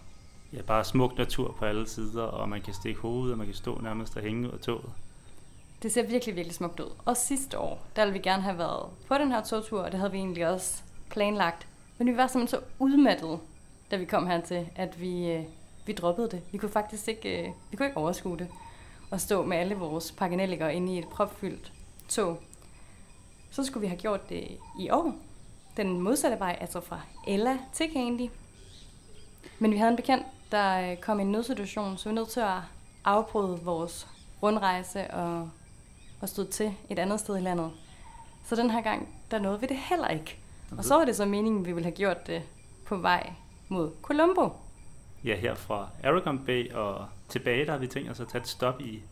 [0.52, 3.56] Ja, bare smuk natur på alle sider, og man kan stikke hovedet, og man kan
[3.56, 4.90] stå nærmest og hænge ud af toget.
[5.82, 6.90] Det ser virkelig, virkelig smukt ud.
[7.04, 10.00] Og sidste år, der ville vi gerne have været på den her togtur, og det
[10.00, 11.66] havde vi egentlig også planlagt.
[11.98, 13.38] Men vi var simpelthen så udmattede,
[13.90, 15.44] da vi kom hertil, at vi, øh,
[15.86, 16.42] vi droppede det.
[16.52, 18.48] Vi kunne faktisk ikke, øh, vi kunne ikke overskue det.
[19.12, 21.72] Og stå med alle vores pakkenelliker inde i et propfyldt
[22.08, 22.38] tog.
[23.50, 24.48] Så skulle vi have gjort det
[24.78, 25.14] i år.
[25.76, 28.30] Den modsatte vej, altså fra Ella til Candy.
[29.58, 32.28] Men vi havde en bekendt, der øh, kom i en nødsituation, så vi var nødt
[32.28, 32.58] til at
[33.04, 34.08] afbryde vores
[34.42, 35.50] rundrejse og,
[36.20, 37.70] og stod til et andet sted i landet.
[38.44, 40.38] Så den her gang, der nåede vi det heller ikke.
[40.78, 42.42] Og så var det så meningen, vi ville have gjort det
[42.86, 43.32] på vej
[43.68, 44.48] mod Colombo.
[45.24, 48.48] Ja, her fra Aragon Bay og tilbage, der har vi tænkt os at tage et
[48.48, 49.02] stop i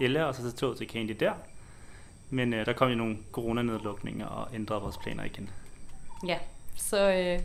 [0.00, 1.32] Ella, og så tage toget til Candy der.
[2.30, 5.50] Men øh, der kom jo nogle coronanedlukninger og ændrede vores planer igen.
[6.26, 6.38] Ja,
[6.76, 7.40] så øh,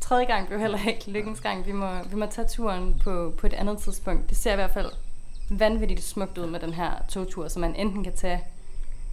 [0.00, 1.66] tredje gang blev heller ikke lykkens gang.
[1.66, 4.28] Vi må, vi må tage turen på, på et andet tidspunkt.
[4.28, 4.90] Det ser i hvert fald
[5.50, 8.40] vanvittigt smukt ud med den her togtur, så man enten kan tage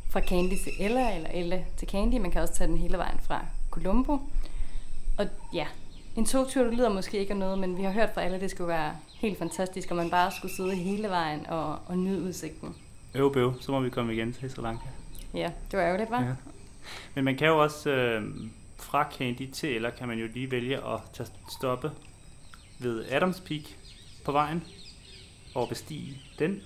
[0.09, 2.15] fra Candy til Ella, eller Ella til Candy.
[2.19, 4.19] Man kan også tage den hele vejen fra Colombo.
[5.17, 5.67] Og ja,
[6.17, 8.41] en togtur, det lyder måske ikke af noget, men vi har hørt fra alle, at
[8.41, 12.21] det skulle være helt fantastisk, og man bare skulle sidde hele vejen og, og nyde
[12.21, 12.75] udsigten.
[13.15, 14.87] Øv bøv, så må vi komme igen til Sri Lanka.
[15.33, 16.23] Ja, det var ærgerligt, var?
[16.23, 16.33] Ja.
[17.15, 18.23] Men man kan jo også øh,
[18.77, 21.91] fra Candy til Ella, kan man jo lige vælge at tage stoppe
[22.79, 23.63] ved Adams Peak
[24.25, 24.63] på vejen
[25.55, 26.61] og bestige den.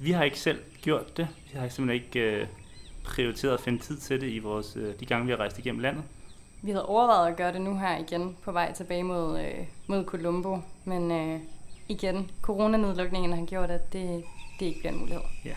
[0.00, 1.28] Vi har ikke selv gjort det.
[1.52, 2.46] Vi har simpelthen ikke øh,
[3.04, 5.80] prioriteret at finde tid til det i vores, øh, de gange, vi har rejst igennem
[5.80, 6.04] landet.
[6.62, 10.04] Vi havde overvejet at gøre det nu her igen på vej tilbage mod, øh, mod
[10.04, 11.40] Colombo, men øh,
[11.88, 14.24] igen, coronanedlukningen har gjort, at det,
[14.60, 15.22] det ikke bliver en mulighed.
[15.44, 15.54] Ja.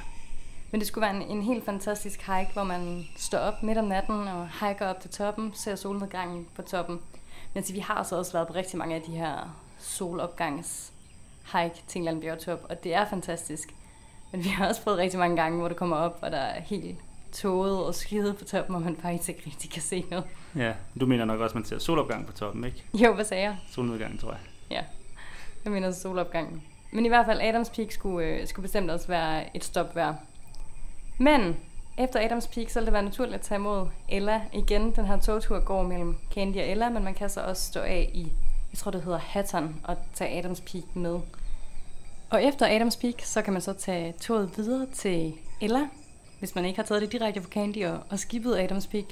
[0.71, 3.85] Men det skulle være en, en helt fantastisk hike, hvor man står op midt om
[3.85, 6.95] natten og hiker op til toppen, ser solnedgangen på toppen.
[7.53, 10.93] Men altså, vi har så også været på rigtig mange af de her solopgangs
[11.53, 13.75] hike til en bjergtop, og det er fantastisk.
[14.31, 16.61] Men vi har også prøvet rigtig mange gange, hvor det kommer op, og der er
[16.61, 16.97] helt
[17.31, 20.25] tåget og skyet på toppen, og man faktisk ikke rigtig kan se noget.
[20.55, 22.83] Ja, du mener nok også, at man ser solopgang på toppen, ikke?
[22.93, 23.57] Jo, hvad sagde jeg?
[23.67, 24.39] Solnedgang, tror jeg.
[24.71, 24.83] Ja,
[25.63, 26.63] jeg mener solopgangen.
[26.91, 30.15] Men i hvert fald, Adams Peak skulle, øh, skulle bestemt også være et stop værd.
[31.17, 31.57] Men
[31.97, 34.91] efter Adams Peak, så vil det være naturligt at tage imod Ella igen.
[34.95, 38.09] Den her togtur går mellem Candy og Ella, men man kan så også stå af
[38.13, 38.31] i,
[38.71, 41.19] jeg tror det hedder Hatton, og tage Adams Peak med.
[42.29, 45.87] Og efter Adams Peak, så kan man så tage toget videre til Ella,
[46.39, 49.05] hvis man ikke har taget det direkte fra Candy og, og skibet Adams Peak.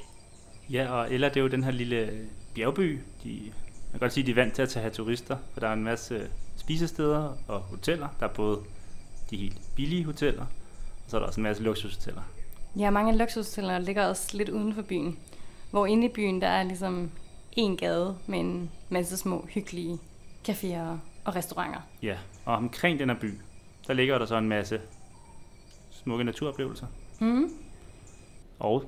[0.70, 3.00] Ja, og Ella, det er jo den her lille bjergby.
[3.24, 5.74] De, man kan godt sige, de er vant til at tage turister, for der er
[5.74, 8.08] en masse spisesteder og hoteller.
[8.20, 8.60] Der er både
[9.30, 10.46] de helt billige hoteller,
[11.06, 12.22] og så er der også en masse luksushoteller.
[12.76, 15.20] Ja, mange luksushoteller ligger også lidt uden for byen.
[15.72, 17.12] Hvor inde i byen, der er ligesom
[17.52, 20.00] en gade med en masse små hyggelige
[20.50, 21.82] caféer og restauranter.
[22.02, 23.34] Ja, og omkring den her by,
[23.88, 24.82] der ligger der så en masse
[25.92, 26.88] smukke naturoplevelser.
[27.20, 27.50] Mm.
[28.60, 28.84] Og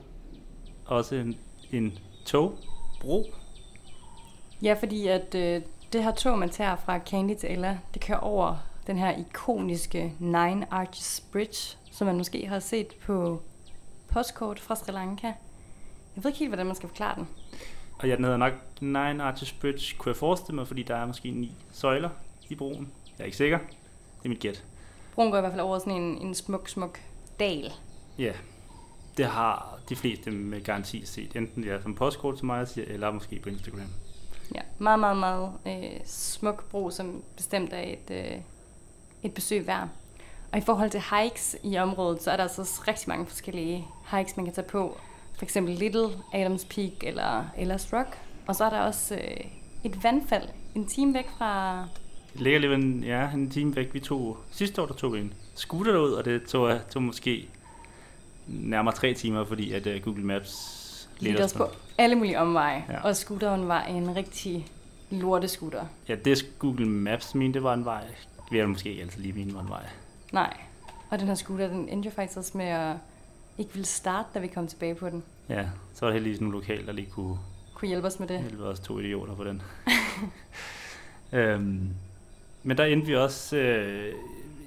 [0.86, 1.38] også en,
[1.74, 3.26] en togbro.
[4.62, 5.62] Ja, fordi at øh,
[5.94, 8.56] det her tog, man tager fra Candy til Ella, det kører over
[8.88, 13.42] den her ikoniske Nine Arches Bridge, som man måske har set på
[14.12, 15.28] postkort fra Sri Lanka.
[16.16, 17.28] Jeg ved ikke helt, hvordan man skal forklare den.
[18.00, 21.06] Og ja, den hedder nok Nine Arches Bridge, kunne jeg forestille mig, fordi der er
[21.06, 22.10] måske ni søjler
[22.50, 22.92] i broen.
[23.18, 23.58] Jeg er ikke sikker.
[23.58, 24.64] Det er mit gæt.
[25.16, 27.00] Broen går i hvert fald over sådan en, en smuk, smuk
[27.40, 27.72] dal.
[28.18, 28.34] Ja,
[29.18, 31.36] det har de fleste med garanti set.
[31.36, 33.82] Enten ja, som postkort til mig, eller måske på Instagram.
[34.56, 38.38] Ja, meget, meget, meget øh, smuk bro, som bestemt er et, øh,
[39.24, 39.88] et besøg værd.
[40.52, 43.88] Og i forhold til hikes i området, så er der altså også rigtig mange forskellige
[44.12, 44.98] hikes, man kan tage på.
[45.36, 48.18] For eksempel Little Adams Peak eller Ellis Rock.
[48.48, 49.46] Og så er der også øh,
[49.84, 51.84] et vandfald en time væk fra...
[52.34, 53.94] Det ligger lige en, ja, en time væk.
[53.94, 57.50] Vi tog, sidste år der tog vi en scooter derud, og det tog, tog måske
[58.48, 62.86] nærmere tre timer, fordi at uh, Google Maps ledte os på alle mulige omveje.
[62.90, 63.02] Ja.
[63.02, 64.68] Og scooteren var en rigtig
[65.10, 65.86] lortescooter.
[66.10, 68.04] Ja, det Google Maps mente, det var en vej.
[68.52, 69.86] Vi har måske ikke altid lige mene var en vej.
[70.32, 70.58] Nej,
[71.10, 72.96] og den her scooter, den endte jo faktisk også med at
[73.58, 75.24] ikke ville starte, da vi kom tilbage på den.
[75.50, 77.38] Ja, så var det heldigvis nogle lokale, der lige kunne,
[77.74, 78.40] kunne hjælpe os med det.
[78.40, 79.62] Hjælpe os to idioter på den.
[81.40, 81.90] øhm,
[82.64, 84.14] men der endte vi også, øh,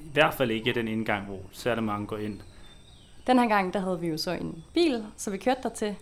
[0.05, 2.41] i hvert fald ikke den indgang, hvor særlig mange går ind.
[3.27, 5.97] Den her gang, der havde vi jo så en bil, så vi kørte dertil.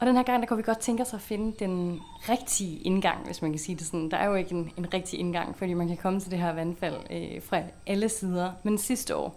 [0.00, 3.26] Og den her gang, der kunne vi godt tænke os at finde den rigtige indgang,
[3.26, 4.10] hvis man kan sige det sådan.
[4.10, 6.52] Der er jo ikke en, en rigtig indgang, fordi man kan komme til det her
[6.52, 8.52] vandfald øh, fra alle sider.
[8.62, 9.34] Men sidste år,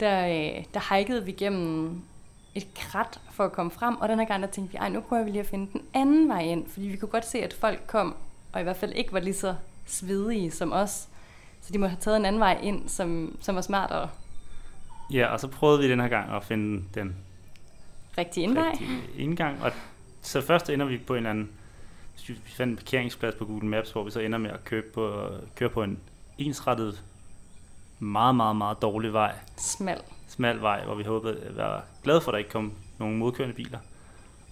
[0.00, 2.02] der, øh, der hikede vi gennem
[2.54, 5.00] et krat for at komme frem, og den her gang, der tænkte vi, ej, nu
[5.00, 7.52] prøver vi lige at finde den anden vej ind, fordi vi kunne godt se, at
[7.52, 8.14] folk kom,
[8.52, 9.54] og i hvert fald ikke var lige så
[9.86, 11.08] svedige som os.
[11.62, 14.08] Så de må have taget en anden vej ind, som, som var smartere.
[15.12, 17.16] Ja, og så prøvede vi den her gang at finde den
[18.18, 18.70] rigtige indvej.
[18.70, 19.62] Rigtige indgang.
[19.62, 19.72] Og
[20.22, 21.50] så først ender vi på en eller anden,
[22.26, 25.28] vi fandt en parkeringsplads på Google Maps, hvor vi så ender med at køre på,
[25.56, 25.98] køre på en
[26.38, 27.02] ensrettet,
[27.98, 29.34] meget, meget, meget dårlig vej.
[29.56, 30.00] Smal.
[30.28, 33.54] Smal vej, hvor vi håbede at være glade for, at der ikke kom nogen modkørende
[33.54, 33.78] biler.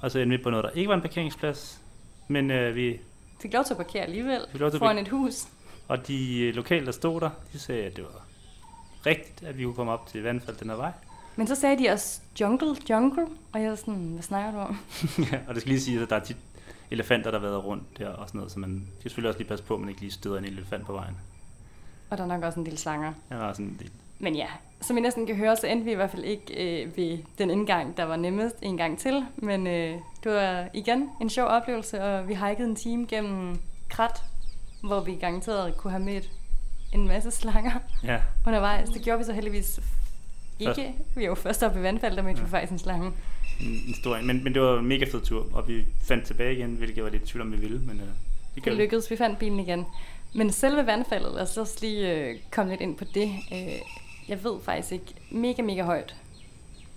[0.00, 1.80] Og så endte vi på noget, der ikke var en parkeringsplads,
[2.28, 3.00] men øh, vi...
[3.42, 5.46] Fik lov til at parkere alligevel, foran et hus.
[5.88, 8.27] Og de øh, lokale, der stod der, de sagde, at det var
[9.06, 10.92] rigtigt, at vi kunne komme op til vandfald den her vej.
[11.36, 14.78] Men så sagde de også jungle, jungle, og jeg var sådan, hvad snakker du om?
[15.32, 16.36] ja, og det skal lige sige, at der er tit
[16.90, 19.64] elefanter, der vader rundt der og sådan noget, så man skal selvfølgelig også lige passe
[19.64, 21.16] på, at man ikke lige støder en elefant på vejen.
[22.10, 23.12] Og der er nok også en del slanger.
[23.30, 23.90] Ja, der er sådan en del.
[24.18, 24.46] Men ja,
[24.80, 27.50] som I næsten kan høre, så endte vi i hvert fald ikke øh, ved den
[27.50, 29.24] indgang, der var nemmest en gang til.
[29.36, 33.58] Men øh, det var igen en sjov oplevelse, og vi hikede en time gennem
[33.88, 34.22] krat,
[34.82, 36.30] hvor vi garanteret kunne have mødt
[36.92, 37.72] en masse slanger
[38.04, 38.20] ja.
[38.46, 38.88] undervejs.
[38.88, 39.80] Det gjorde vi så heldigvis
[40.58, 40.94] ikke.
[41.14, 42.44] Vi var jo først oppe i vandfald, der mødte ja.
[42.44, 43.12] vi faktisk en slange.
[43.60, 44.26] En, en stor en.
[44.26, 47.10] Men, men det var en mega fed tur, og vi fandt tilbage igen, hvilket var
[47.10, 47.78] lidt tvivl om, vi ville.
[47.78, 48.06] Men, øh,
[48.54, 49.86] det, det lykkedes, vi fandt bilen igen.
[50.34, 53.30] Men selve vandfaldet, lad os også lige øh, komme lidt ind på det.
[53.52, 53.78] Øh,
[54.28, 56.16] jeg ved faktisk ikke, mega, mega højt.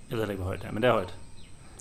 [0.09, 1.15] Jeg ved ikke, hvor højt det er, men det er højt.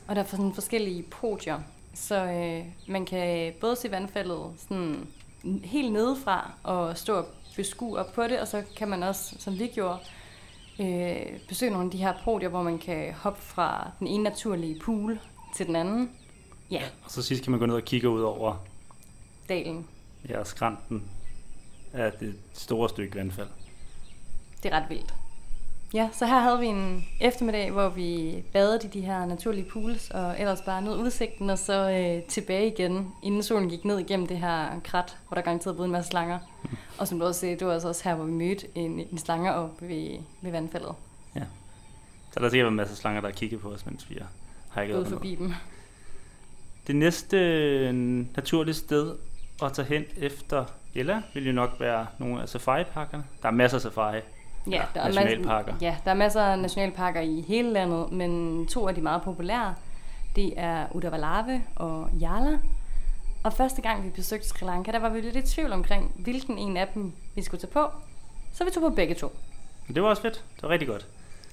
[0.09, 1.61] Og der er sådan forskellige podier,
[1.95, 5.07] så øh, man kan både se vandfaldet sådan
[5.65, 7.25] helt nedefra og stå
[7.61, 9.99] beskue op på det, og så kan man også, som vi gjorde,
[10.81, 14.81] øh, besøge nogle af de her podier, hvor man kan hoppe fra den ene naturlige
[14.81, 15.21] pool
[15.57, 16.11] til den anden.
[16.71, 16.83] Ja.
[17.05, 18.67] Og så sidst kan man gå ned og kigge ud over
[19.49, 19.87] dalen.
[20.29, 21.03] Ja, skrænten
[21.93, 23.49] af det store stykke vandfald.
[24.63, 25.15] Det er ret vildt.
[25.95, 30.11] Ja, så her havde vi en eftermiddag, hvor vi badede i de her naturlige pools,
[30.11, 34.27] og ellers bare nød udsigten, og så øh, tilbage igen, inden solen gik ned igennem
[34.27, 36.39] det her krat, hvor der garanteret boede en masse slanger.
[36.63, 36.77] Mm.
[36.99, 39.19] Og som du også sagde, det var altså også her, hvor vi mødte en, en
[39.19, 40.95] slange oppe ved, ved vandfaldet.
[41.37, 41.43] Ja.
[42.33, 44.19] Så der er sikkert en masse slanger, der har kigget på os, mens vi
[44.71, 45.55] har hikket Ude forbi dem.
[46.87, 47.95] Det næste øh,
[48.37, 49.15] naturlige sted
[49.63, 53.25] at tage hen efter Ella vil jo nok være nogle af safari-parkerne.
[53.43, 54.21] Der er masser af safari
[54.71, 55.75] Ja, der er nationalparker.
[55.81, 59.75] ja, der er masser af nationalparker i hele landet, men to af de meget populære,
[60.37, 62.59] det er Udavalave og Jala.
[63.43, 66.59] Og første gang vi besøgte Sri Lanka, der var vi lidt i tvivl omkring, hvilken
[66.59, 67.87] en af dem vi skulle tage på.
[68.53, 69.33] Så vi tog på begge to.
[69.95, 70.45] Det var også fedt.
[70.55, 71.07] Det var rigtig godt.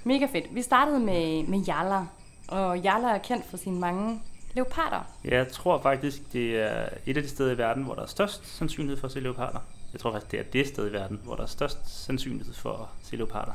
[0.03, 0.55] Mega fedt.
[0.55, 2.05] Vi startede med, med Jala,
[2.47, 4.21] og Jala er kendt for sine mange
[4.53, 5.01] leoparder.
[5.23, 8.57] Jeg tror faktisk, det er et af de steder i verden, hvor der er størst
[8.57, 9.59] sandsynlighed for at se leoparder.
[9.93, 12.73] Jeg tror faktisk, det er det sted i verden, hvor der er størst sandsynlighed for
[12.73, 13.53] at se leoparder.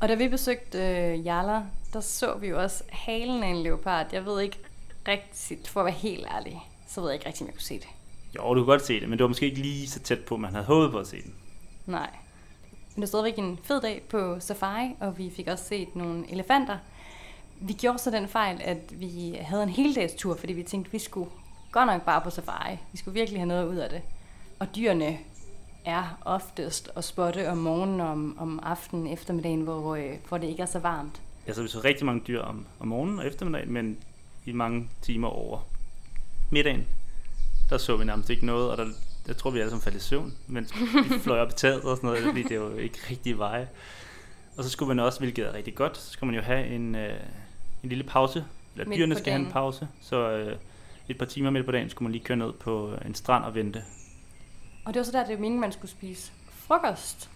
[0.00, 4.06] Og da vi besøgte øh, Jala, der så vi jo også halen af en leopard.
[4.12, 4.58] Jeg ved ikke
[5.08, 7.74] rigtigt, for at være helt ærlig, så ved jeg ikke rigtigt, om jeg kunne se
[7.74, 7.88] det.
[8.36, 10.36] Jo, du kunne godt se det, men det var måske ikke lige så tæt på,
[10.36, 11.34] man havde håbet på at se den.
[11.86, 12.10] Nej.
[12.70, 16.32] Men det var stadigvæk en fed dag på safari, og vi fik også set nogle
[16.32, 16.78] elefanter.
[17.60, 20.92] Vi gjorde så den fejl, at vi havde en heldags tur, fordi vi tænkte, at
[20.92, 21.30] vi skulle
[21.72, 22.78] godt nok bare på safari.
[22.92, 24.02] Vi skulle virkelig have noget ud af det.
[24.58, 25.18] Og dyrene
[25.84, 30.62] er oftest at spotte om morgenen om, om aftenen, eftermiddagen, hvor, øh, hvor det ikke
[30.62, 31.20] er så varmt.
[31.46, 33.98] Ja, så vi så rigtig mange dyr om, om morgenen og eftermiddagen, men
[34.46, 35.58] i mange timer over
[36.50, 36.86] middagen,
[37.70, 38.86] der så vi nærmest ikke noget, og der,
[39.26, 41.96] der tror vi alle sammen faldt i søvn, mens vi fløj op i taget og
[41.96, 43.68] sådan noget, fordi det var jo ikke rigtig veje.
[44.56, 46.94] Og så skulle man også, hvilket er rigtig godt, så skulle man jo have en,
[46.94, 47.20] øh,
[47.82, 48.44] en lille pause,
[48.76, 49.40] eller dyrene skal dagen.
[49.40, 50.56] have en pause, så øh,
[51.08, 53.54] et par timer midt på dagen skulle man lige køre ned på en strand og
[53.54, 53.82] vente
[54.88, 57.30] og det var så der, det var meningen, man skulle spise frokost.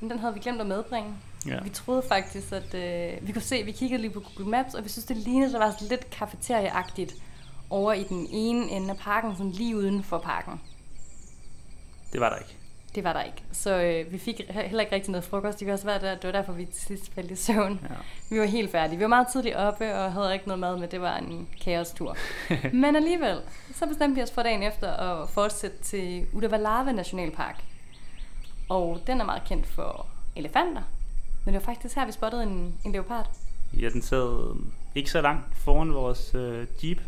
[0.00, 1.14] Men den havde vi glemt at medbringe.
[1.46, 1.60] Ja.
[1.62, 4.84] Vi troede faktisk, at øh, vi kunne se, vi kiggede lige på Google Maps, og
[4.84, 7.14] vi synes, det lignede, der var sådan lidt kafeterieagtigt
[7.70, 10.60] over i den ene ende af parken, sådan lige uden for parken.
[12.12, 12.56] Det var der ikke.
[12.94, 13.42] Det var der ikke.
[13.52, 15.60] Så øh, vi fik heller ikke rigtig noget frokost.
[15.60, 16.14] Det var, også været der.
[16.14, 17.80] det var derfor, vi til sidst faldt i søvn.
[17.82, 17.94] Ja.
[18.30, 18.96] Vi var helt færdige.
[18.96, 20.88] Vi var meget tidligt oppe og havde ikke noget mad med.
[20.88, 22.16] Det var en kaostur.
[22.72, 23.40] Men alligevel,
[23.74, 27.64] så bestemte vi os for dagen efter at fortsætte til Udavalave Nationalpark.
[28.68, 30.82] Og den er meget kendt for elefanter.
[31.44, 33.30] Men det var faktisk her, vi spottede en, en leopard.
[33.80, 34.56] Ja, den sad
[34.94, 36.98] ikke så langt foran vores øh, jeep.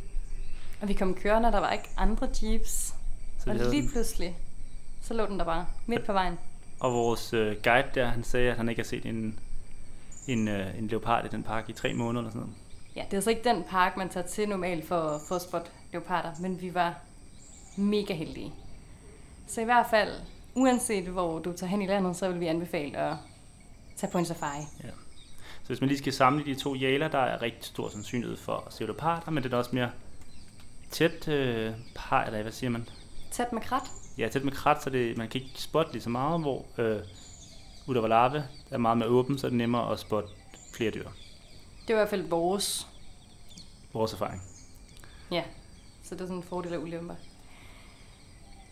[0.80, 2.94] Og vi kom kørende, og der var ikke andre jeeps.
[3.38, 4.36] Så og lige pludselig,
[5.12, 6.38] så lå den der bare, midt på vejen.
[6.80, 9.38] Og vores øh, guide der, han sagde, at han ikke har set en,
[10.26, 12.54] en, øh, en leopard i den park i tre måneder eller sådan noget.
[12.96, 15.70] Ja, det er altså ikke den park, man tager til normalt for, for at spotte
[15.92, 16.94] leoparder, men vi var
[17.76, 18.52] mega heldige.
[19.46, 20.12] Så i hvert fald,
[20.54, 23.16] uanset hvor du tager hen i landet, så vil vi anbefale at
[23.96, 24.62] tage på en safari.
[24.84, 24.88] Ja.
[25.62, 28.64] Så hvis man lige skal samle de to jæler, der er rigtig stor sandsynlighed for
[28.66, 29.90] at se leoparder, men det er også mere
[30.90, 32.88] tæt øh, par, eller hvad siger man?
[33.30, 33.82] Tæt med krat?
[34.18, 37.00] Ja, tæt med krat, så det, man kan ikke spotte lige så meget, hvor øh,
[37.86, 40.28] Udavalave er meget mere åben, så er det nemmere at spotte
[40.76, 41.08] flere dyr.
[41.82, 42.86] Det er i hvert fald vores...
[43.92, 44.42] Vores erfaring.
[45.30, 45.42] Ja,
[46.02, 47.14] så det er sådan en fordel af ulemper.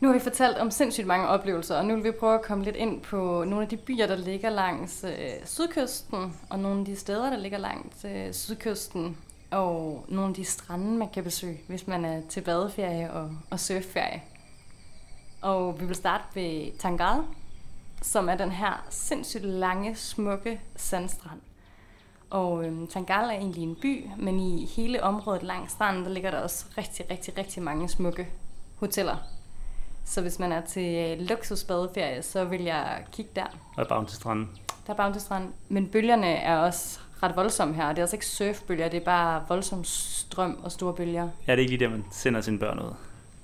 [0.00, 2.64] Nu har vi fortalt om sindssygt mange oplevelser, og nu vil vi prøve at komme
[2.64, 6.86] lidt ind på nogle af de byer, der ligger langs øh, sydkysten, og nogle af
[6.86, 9.16] de steder, der ligger langs øh, sydkysten,
[9.50, 13.60] og nogle af de strande, man kan besøge, hvis man er til badeferie og, og
[13.60, 14.22] surfferie.
[15.40, 17.20] Og vi vil starte ved Tangal,
[18.02, 21.40] som er den her sindssygt lange, smukke sandstrand.
[22.30, 26.30] Og øhm, Tangal er egentlig en by, men i hele området langs stranden, der ligger
[26.30, 28.28] der også rigtig, rigtig, rigtig mange smukke
[28.76, 29.16] hoteller.
[30.04, 33.46] Så hvis man er til øh, luksusbadeferie, så vil jeg kigge der.
[33.76, 34.46] Der er Bounty Strand.
[34.86, 35.52] Der er Bounty Strand.
[35.68, 37.88] Men bølgerne er også ret voldsomme her.
[37.88, 41.28] Det er altså ikke surfbølger, det er bare voldsom strøm og store bølger.
[41.46, 42.94] Ja, det er ikke lige der, man sender sine børn ud.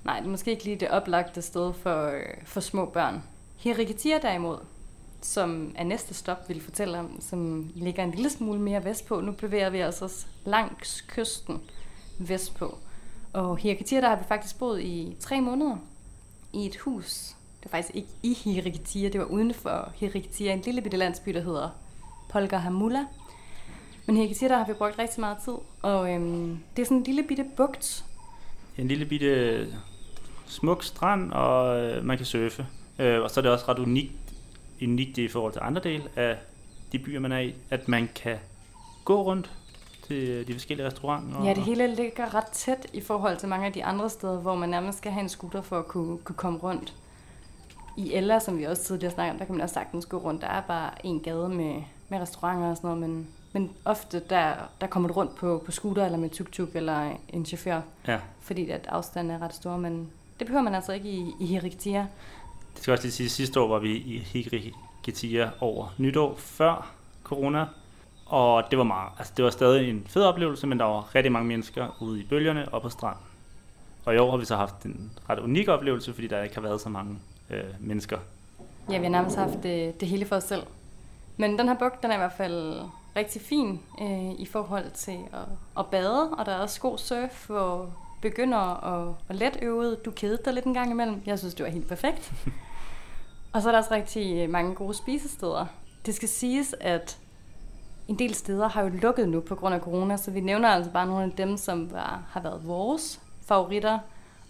[0.06, 3.22] Nej, det er måske ikke lige det oplagte sted for, øh, for små børn.
[3.56, 4.58] Hirikitia derimod,
[5.22, 9.20] som er næste stop, vil fortælle om, som ligger en lille smule mere vestpå.
[9.20, 11.60] Nu bevæger vi altså os også langs kysten
[12.18, 12.78] vestpå.
[13.32, 15.76] Og Hirikitia, der har vi faktisk boet i tre måneder
[16.52, 17.34] i et hus.
[17.62, 21.30] Det var faktisk ikke i Hirikitia, det var uden for Hirikitia, en lille bitte landsby,
[21.34, 21.68] der hedder
[22.30, 23.04] Polgarhamula.
[24.06, 27.02] Men Hirikitia, der har vi brugt rigtig meget tid, og øhm, det er sådan en
[27.02, 28.04] lille bitte bugt.
[28.78, 29.66] En lille bitte
[30.46, 32.66] smuk strand, og øh, man kan surfe.
[32.98, 34.12] Øh, og så er det også ret unikt,
[34.82, 36.36] unikt i forhold til andre dele af
[36.92, 38.36] de byer, man er i, at man kan
[39.04, 39.50] gå rundt
[40.06, 41.44] til de forskellige restauranter.
[41.44, 44.54] Ja, det hele ligger ret tæt i forhold til mange af de andre steder, hvor
[44.54, 46.94] man nærmest skal have en scooter for at kunne, kunne komme rundt.
[47.96, 50.42] I Ella, som vi også tidligere snakkede om, der kan man også sagtens gå rundt.
[50.42, 54.52] Der er bare en gade med med restauranter og sådan noget, men, men ofte der,
[54.80, 58.18] der kommer du rundt på, på scooter eller med tuk-tuk eller en chauffør, Ja.
[58.40, 62.06] fordi at afstanden er ret stor, men det behøver man altså ikke i, i Hirikitia.
[62.74, 66.92] Det skal også lige sige, sidste år var vi i Higrigetia over nytår før
[67.24, 67.66] corona,
[68.26, 71.32] og det var meget, altså det var stadig en fed oplevelse, men der var rigtig
[71.32, 73.22] mange mennesker ude i bølgerne og på stranden.
[74.04, 76.62] Og i år har vi så haft en ret unik oplevelse, fordi der ikke har
[76.62, 77.18] været så mange
[77.50, 78.18] øh, mennesker.
[78.90, 80.62] Ja, vi har nærmest haft det, det hele for os selv.
[81.36, 82.80] Men den her bugt, den er i hvert fald
[83.16, 87.46] rigtig fin øh, i forhold til at, at bade, og der er også god surf,
[87.46, 87.90] hvor
[88.30, 90.04] begynder og, og let øvet.
[90.04, 91.22] Du kedede dig lidt en gang imellem.
[91.26, 92.32] Jeg synes, det var helt perfekt.
[93.52, 95.66] og så er der også rigtig mange gode spisesteder.
[96.06, 97.18] Det skal siges, at
[98.08, 100.90] en del steder har jo lukket nu på grund af corona, så vi nævner altså
[100.90, 103.98] bare nogle af dem, som var, har været vores favoritter.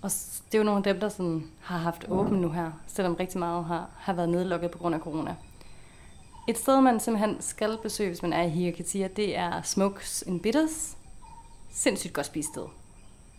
[0.02, 3.14] Og det er jo nogle af dem, der sådan har haft åben nu her, selvom
[3.14, 5.34] rigtig meget har, har været nedlukket på grund af corona.
[6.48, 10.40] Et sted, man simpelthen skal besøge, hvis man er i Hierkatia, det er Smokes and
[10.40, 10.96] Bitters.
[11.70, 12.85] Sindssygt godt spisested.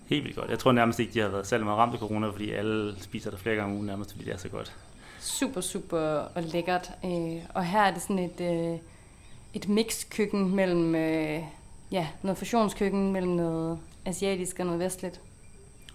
[0.08, 0.50] Helt vildt godt.
[0.50, 3.30] Jeg tror nærmest ikke, de har været særlig meget ramt af corona, fordi alle spiser
[3.32, 4.76] der flere gange om ugen nærmest, fordi det er så godt.
[5.20, 6.00] Super, super
[6.36, 6.92] og lækkert.
[7.06, 8.80] Øh, og her er det sådan et, øh,
[9.54, 11.44] et mixkøkken mellem øh,
[11.92, 15.22] ja, noget fusionskøkken mellem noget asiatisk og noget vestligt.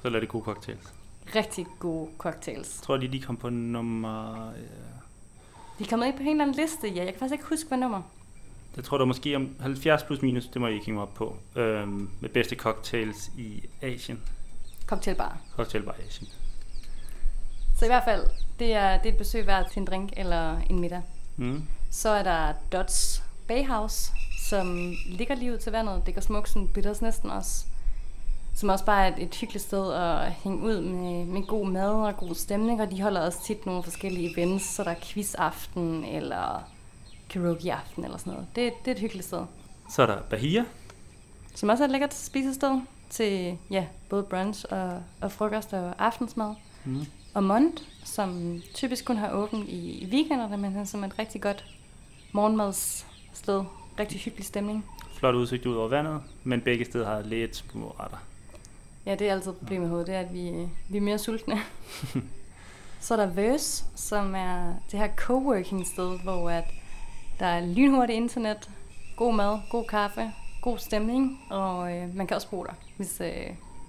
[0.03, 0.93] Så lader det gode cocktails.
[1.35, 2.77] Rigtig gode cocktails.
[2.79, 4.49] Jeg tror lige, de kom på nummer...
[4.49, 4.55] Øh,
[5.79, 7.05] De kommet ind på en eller anden liste, ja.
[7.05, 8.03] Jeg kan faktisk ikke huske, hvad nummer.
[8.77, 11.03] Jeg tror, der er måske om 70 plus minus, det må jeg ikke hænge mig
[11.03, 14.21] op på, øhm, med bedste cocktails i Asien.
[14.87, 15.39] Cocktailbar.
[15.57, 16.29] Cocktailbar i Asien.
[17.79, 18.27] Så i hvert fald,
[18.59, 21.03] det er, det er et besøg værd til en drink eller en middag.
[21.37, 21.65] Mm.
[21.91, 24.13] Så er der Dots Bayhouse,
[24.49, 26.07] som ligger lige ud til vandet.
[26.07, 27.65] Det går smukt, sådan bitters næsten også.
[28.55, 31.91] Som også bare er et, et hyggeligt sted at hænge ud med, med god mad
[31.91, 32.81] og god stemning.
[32.83, 36.72] Og de holder også tit nogle forskellige events, så der er quizaften eller
[37.33, 38.47] karaoke-aften eller sådan noget.
[38.57, 39.45] Det, det er et hyggeligt sted.
[39.91, 40.65] Så er der Bahia.
[41.55, 42.81] Som også er et lækkert spisested
[43.11, 46.55] til ja, både brunch og, og frokost og aftensmad.
[46.85, 47.07] Mm.
[47.35, 51.41] Og Mont, som typisk kun har åbent i, i weekenderne, men er som et rigtig
[51.41, 51.65] godt
[52.33, 53.65] morgenmadssted.
[53.99, 54.85] Rigtig hyggelig stemning.
[55.15, 58.17] Flot udsigt ud over vandet, men begge steder har lidt små retter.
[59.07, 61.61] Ja, det er altid problemet med hovedet, det er, at vi, vi er mere sultne.
[63.01, 66.65] Så er der Verse, som er det her coworking sted, hvor at
[67.41, 68.71] der er lynhurtigt internet,
[69.17, 73.47] god mad, god kaffe, god stemning, og øh, man kan også bo der, hvis, øh,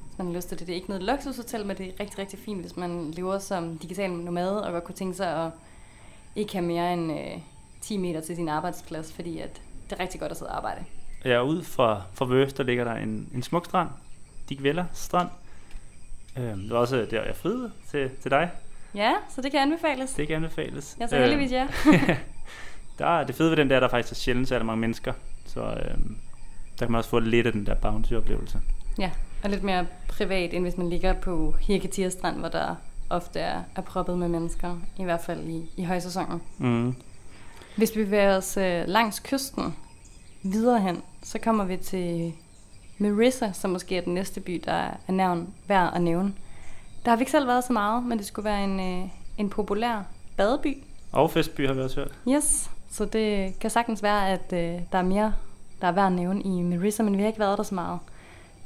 [0.08, 0.68] hvis man har lyst til det.
[0.68, 3.78] Det er ikke noget luksushotel, men det er rigtig, rigtig fint, hvis man lever som
[3.78, 5.52] digital nomade og godt kunne tænke sig at
[6.36, 7.38] ikke have mere end øh,
[7.82, 10.86] 10 meter til sin arbejdsplads, fordi at det er rigtig godt at sidde og arbejde.
[11.26, 13.90] Ja, ud fra, fra Vøs, der ligger der en, en smuk strand.
[14.50, 15.30] Digvella strand.
[16.38, 18.52] Øhm, det var også der, jeg friede til, til dig.
[18.96, 20.14] Ja, så det kan anbefales.
[20.14, 20.96] Det kan anbefales.
[21.00, 21.68] Jeg så heldigvis ja.
[23.00, 25.14] der er det fede ved den der, der faktisk er sjældent særlig mange mennesker.
[25.46, 26.18] Så øhm,
[26.80, 28.60] der kan man også få lidt af den der bounty-oplevelse.
[29.00, 29.12] Ja,
[29.44, 32.76] og lidt mere privat, end hvis man ligger på Hirketia Strand, hvor der
[33.10, 36.42] ofte er, er proppet med mennesker, i hvert fald i, i højsæsonen.
[36.58, 36.96] Mm.
[37.78, 39.76] Hvis vi bevæger os øh, langs kysten
[40.44, 42.34] videre hen, så kommer vi til
[42.98, 44.74] Marissa, som måske er den næste by, der
[45.08, 46.34] er navn værd at nævne.
[47.06, 49.50] Der har vi ikke selv været så meget, men det skulle være en, øh, en
[49.50, 50.04] populær
[50.38, 50.78] badeby.
[51.12, 52.12] Og Festby har vi også hørt.
[52.30, 55.34] Yes, så det kan sagtens være, at øh, der er mere,
[55.82, 58.00] der er værd at nævne i Marissa, men vi har ikke været der så meget.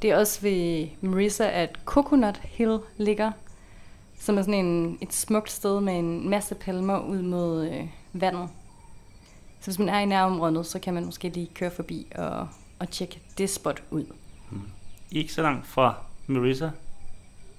[0.02, 3.32] Det er også ved Marissa, at Coconut Hill ligger,
[4.18, 8.48] som er sådan en, et smukt sted med en masse palmer ud mod øh, vandet.
[9.60, 12.48] Så hvis man er i nærområdet, så kan man måske lige køre forbi og,
[12.78, 14.04] og tjekke det spot ud.
[14.50, 14.62] Hmm.
[15.10, 15.94] Ikke så langt fra
[16.26, 16.70] Marissa.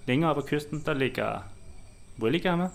[0.06, 1.40] Længere op ad kysten, der ligger
[2.20, 2.70] Welligama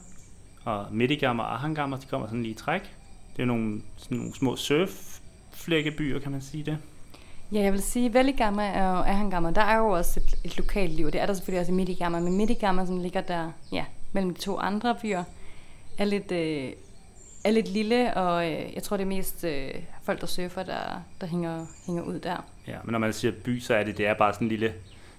[0.65, 1.97] og Midigama og Ahangama.
[1.97, 2.95] De kommer sådan lige i træk.
[3.37, 6.79] Det er nogle, sådan nogle små surfflækkebyer, kan man sige det.
[7.53, 11.07] Ja, jeg vil sige, Velligamma og Ahangamma, der er jo også et, et lokalt liv.
[11.07, 14.41] Det er der selvfølgelig også i Midigama, men Midigama, som ligger der ja, mellem de
[14.41, 15.25] to andre byer,
[15.99, 16.73] er lidt, øh,
[17.45, 19.71] er lidt lille, og øh, jeg tror, det er mest øh,
[20.03, 22.45] folk, der surfer, der, der hænger, hænger ud der.
[22.67, 24.75] Ja, men når man siger by, så er det, det er bare sådan en lille,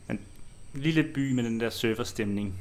[0.10, 0.20] en
[0.74, 2.54] lille by med den der surferstemning.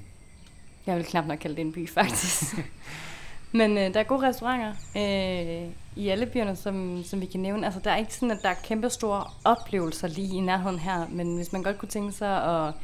[0.86, 2.54] Jeg vil knap nok kalde det en by, faktisk.
[3.54, 7.64] Men øh, der er gode restauranter øh, i alle byerne, som, som vi kan nævne.
[7.64, 11.06] Altså, der er ikke sådan, at der er kæmpe store oplevelser lige i nærheden her,
[11.10, 12.74] men hvis man godt kunne tænke sig at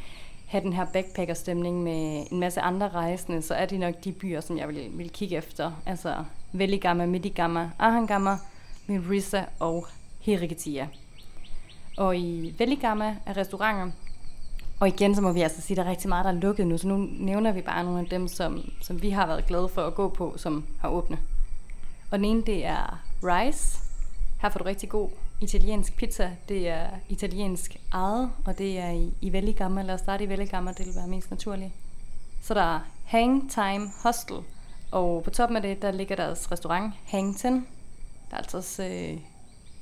[0.46, 4.40] have den her backpacker-stemning med en masse andre rejsende, så er det nok de byer,
[4.40, 5.72] som jeg vil, vil kigge efter.
[5.86, 6.14] Altså
[6.52, 8.36] Veligama, Midigama, Ahangama,
[8.86, 9.86] Mirissa og
[10.20, 10.88] Hirikitia.
[11.96, 13.90] Og i Veligama er restauranter,
[14.80, 16.66] og igen, så må vi altså sige, at der er rigtig meget, der er lukket
[16.66, 19.68] nu, så nu nævner vi bare nogle af dem, som, som vi har været glade
[19.68, 21.18] for at gå på, som har åbne.
[22.10, 23.78] Og den ene, det er Rice.
[24.42, 25.08] Her får du rigtig god
[25.40, 26.30] italiensk pizza.
[26.48, 29.82] Det er italiensk ejet, og det er i, i Velligamma.
[29.82, 31.72] Lad os starte i Velligamma, det vil være mest naturligt.
[32.42, 34.36] Så der er Hang Time Hostel,
[34.90, 37.54] og på toppen af det, der ligger deres restaurant Hang Ten.
[38.30, 39.18] Der er altså også øh,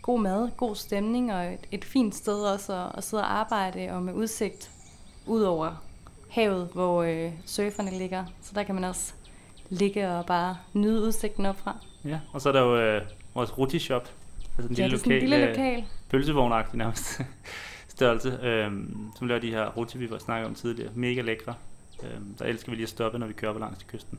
[0.03, 3.90] god mad, god stemning og et, et fint sted også at, at sidde og arbejde
[3.90, 4.70] og med udsigt
[5.29, 5.83] ud over
[6.31, 8.24] havet, hvor øh, surferne ligger.
[8.43, 9.12] Så der kan man også
[9.70, 11.76] ligge og bare nyde udsigten op fra.
[12.05, 13.03] Ja, og så er der jo øh,
[13.35, 14.09] vores ruti shop.
[14.59, 15.85] Altså en Ja, lille det er sådan en lokal, lille øh, lokal.
[16.11, 17.20] pølsevognagtig nærmest
[17.89, 20.91] størrelse, øhm, som laver de her ruti, vi var snakket om tidligere.
[20.95, 21.55] Mega lækre.
[22.03, 24.18] Øhm, der elsker vi lige at stoppe, når vi kører på langs til kysten.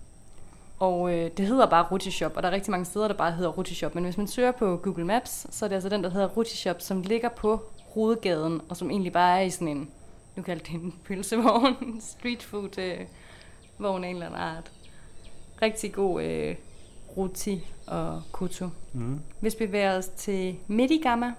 [0.80, 3.32] Og øh, det hedder bare Ruti Shop, og der er rigtig mange steder, der bare
[3.32, 3.96] hedder Ruti Shop.
[3.96, 6.58] Men hvis man søger på Google Maps, så er det altså den, der hedder Ruti
[6.58, 7.62] Shop, som ligger på
[7.94, 9.90] hovedgaden, og som egentlig bare er i sådan en,
[10.40, 13.00] nu kalder det en pølsevogn, street food øh,
[13.80, 14.72] vogn af en eller anden art.
[15.62, 16.56] Rigtig god øh,
[17.18, 18.70] ruti og kutu.
[18.94, 19.20] Mm.
[19.40, 21.34] Hvis vi bevæger os til Midigama,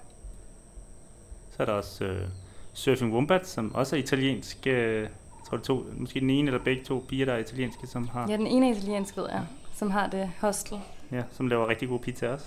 [1.51, 2.27] Så er der også øh,
[2.73, 4.67] Surfing Wombat, som også er italiensk.
[4.67, 5.09] Øh, jeg
[5.49, 8.27] tror, det to, måske den ene eller begge to piger, der er italienske, som, har,
[8.29, 9.45] ja, den ene er italiensk, ved jeg,
[9.75, 10.79] som har det hostel.
[11.11, 12.45] ja, som laver rigtig god pizza også.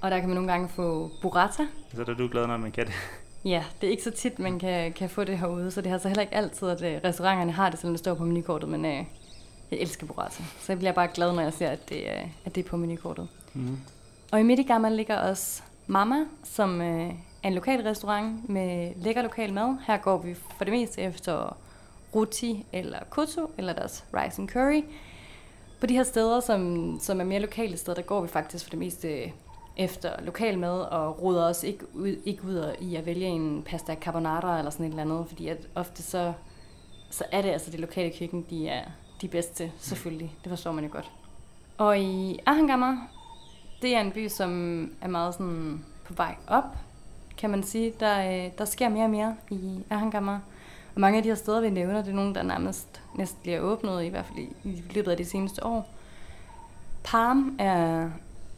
[0.00, 1.62] Og der kan man nogle gange få burrata,
[1.94, 2.94] Så der er du glad, når man kan det.
[3.44, 5.92] Ja, det er ikke så tit, man kan, kan få det herude, så det er
[5.92, 8.84] altså heller ikke altid, at øh, restauranterne har det, selvom det står på menukortet, men
[8.84, 9.04] øh,
[9.70, 10.42] jeg elsker burrata.
[10.60, 12.76] Så jeg bliver bare glad, når jeg ser, at det, øh, at det er på
[12.76, 13.28] menukortet.
[13.54, 13.78] Mm.
[14.32, 17.10] Og i Midigama ligger også Mama, som øh,
[17.42, 19.76] er en lokal restaurant med lækker lokal mad.
[19.86, 21.56] Her går vi for det meste efter
[22.14, 24.82] ruti eller kutu, eller deres rice and curry.
[25.80, 28.70] På de her steder, som, som er mere lokale steder, der går vi faktisk for
[28.70, 29.32] det meste
[29.76, 33.94] efter lokal mad, og roder os ikke ud, ikke ud i at vælge en pasta
[33.94, 36.32] carbonara eller sådan et eller andet, fordi at ofte så,
[37.10, 38.84] så er det altså det lokale køkken, de er
[39.20, 40.34] de bedste, selvfølgelig.
[40.44, 41.10] Det forstår man jo godt.
[41.78, 42.96] Og i Ahangamma,
[43.82, 46.76] det er en by, som er meget sådan på vej op,
[47.36, 47.92] kan man sige.
[48.00, 50.32] Der, øh, der sker mere og mere i Ahangamma.
[50.94, 53.60] Og mange af de her steder, vi nævner, det er nogle, der nærmest næsten bliver
[53.60, 55.88] åbnet, i hvert fald i, i løbet af de seneste år.
[57.04, 58.10] Parm er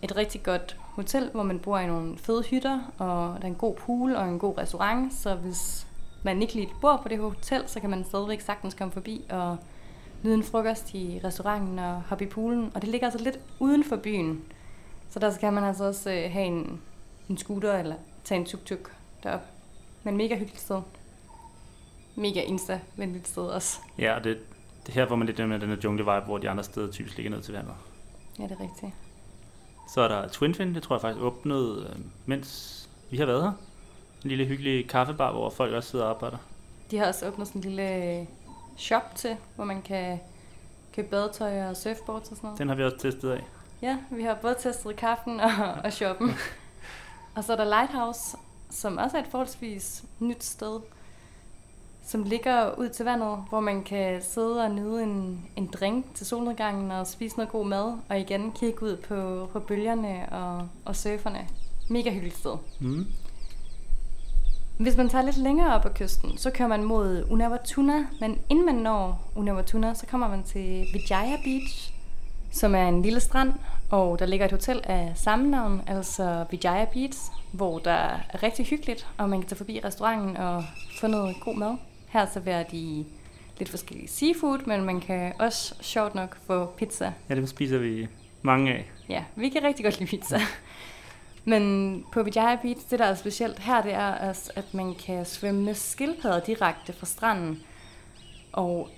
[0.03, 3.55] et rigtig godt hotel, hvor man bor i nogle fede hytter, og der er en
[3.55, 5.87] god pool og en god restaurant, så hvis
[6.23, 9.57] man ikke lige bor på det hotel, så kan man stadigvæk sagtens komme forbi og
[10.23, 12.73] nyde en frokost i restauranten og hoppe i poolen.
[12.75, 14.43] Og det ligger altså lidt uden for byen,
[15.11, 16.81] så der skal man altså også øh, have en,
[17.29, 17.95] en scooter eller
[18.25, 18.93] tage en tuk-tuk
[19.23, 19.43] derop.
[20.03, 20.83] Men mega hyggeligt sted.
[22.15, 23.79] Mega insta-venligt sted også.
[23.99, 24.39] Ja, og det,
[24.87, 27.31] det her, hvor man lidt med den her jungle-vibe, hvor de andre steder typisk ligger
[27.31, 27.75] ned til vandet.
[28.39, 28.93] Ja, det er rigtigt.
[29.87, 33.53] Så er der Twinfin, det tror jeg faktisk åbnede, øh, mens vi har været her.
[34.25, 36.37] En lille hyggelig kaffebar, hvor folk også sidder og arbejder.
[36.91, 38.27] De har også åbnet sådan en lille
[38.77, 40.21] shop til, hvor man kan
[40.95, 42.59] købe badetøj og surfboards og sådan noget.
[42.59, 43.45] Den har vi også testet af.
[43.83, 45.51] Ja, vi har både testet kaffen og,
[45.85, 46.35] og shoppen.
[47.37, 48.37] og så er der Lighthouse,
[48.71, 50.81] som også er et forholdsvis nyt sted,
[52.07, 56.27] som ligger ud til vandet, hvor man kan sidde og nyde en, en drink til
[56.27, 60.97] solnedgangen og spise noget god mad, og igen kigge ud på, på bølgerne og, og
[60.97, 61.47] surferne.
[61.89, 62.57] Mega hyggeligt sted.
[62.81, 63.07] Mm.
[64.79, 68.67] Hvis man tager lidt længere op ad kysten, så kører man mod Unawatuna, men inden
[68.67, 71.93] man når Unawatuna, så kommer man til Vijaya Beach,
[72.53, 73.53] som er en lille strand,
[73.91, 77.19] og der ligger et hotel af samme navn, altså Vijaya Beach,
[77.53, 80.65] hvor der er rigtig hyggeligt, og man kan tage forbi restauranten og
[81.01, 81.77] få noget god mad.
[82.17, 83.05] Her serverer de
[83.59, 88.09] lidt forskellige seafood, men man kan også sjovt nok få pizza Ja, det spiser vi
[88.43, 88.91] mange af.
[89.09, 90.41] Ja, vi kan rigtig godt lide pizza.
[91.45, 95.25] Men på Vijaya Beach, det der er specielt her, det er, altså, at man kan
[95.25, 97.63] svømme med skildpadder direkte fra stranden.
[98.53, 98.89] Og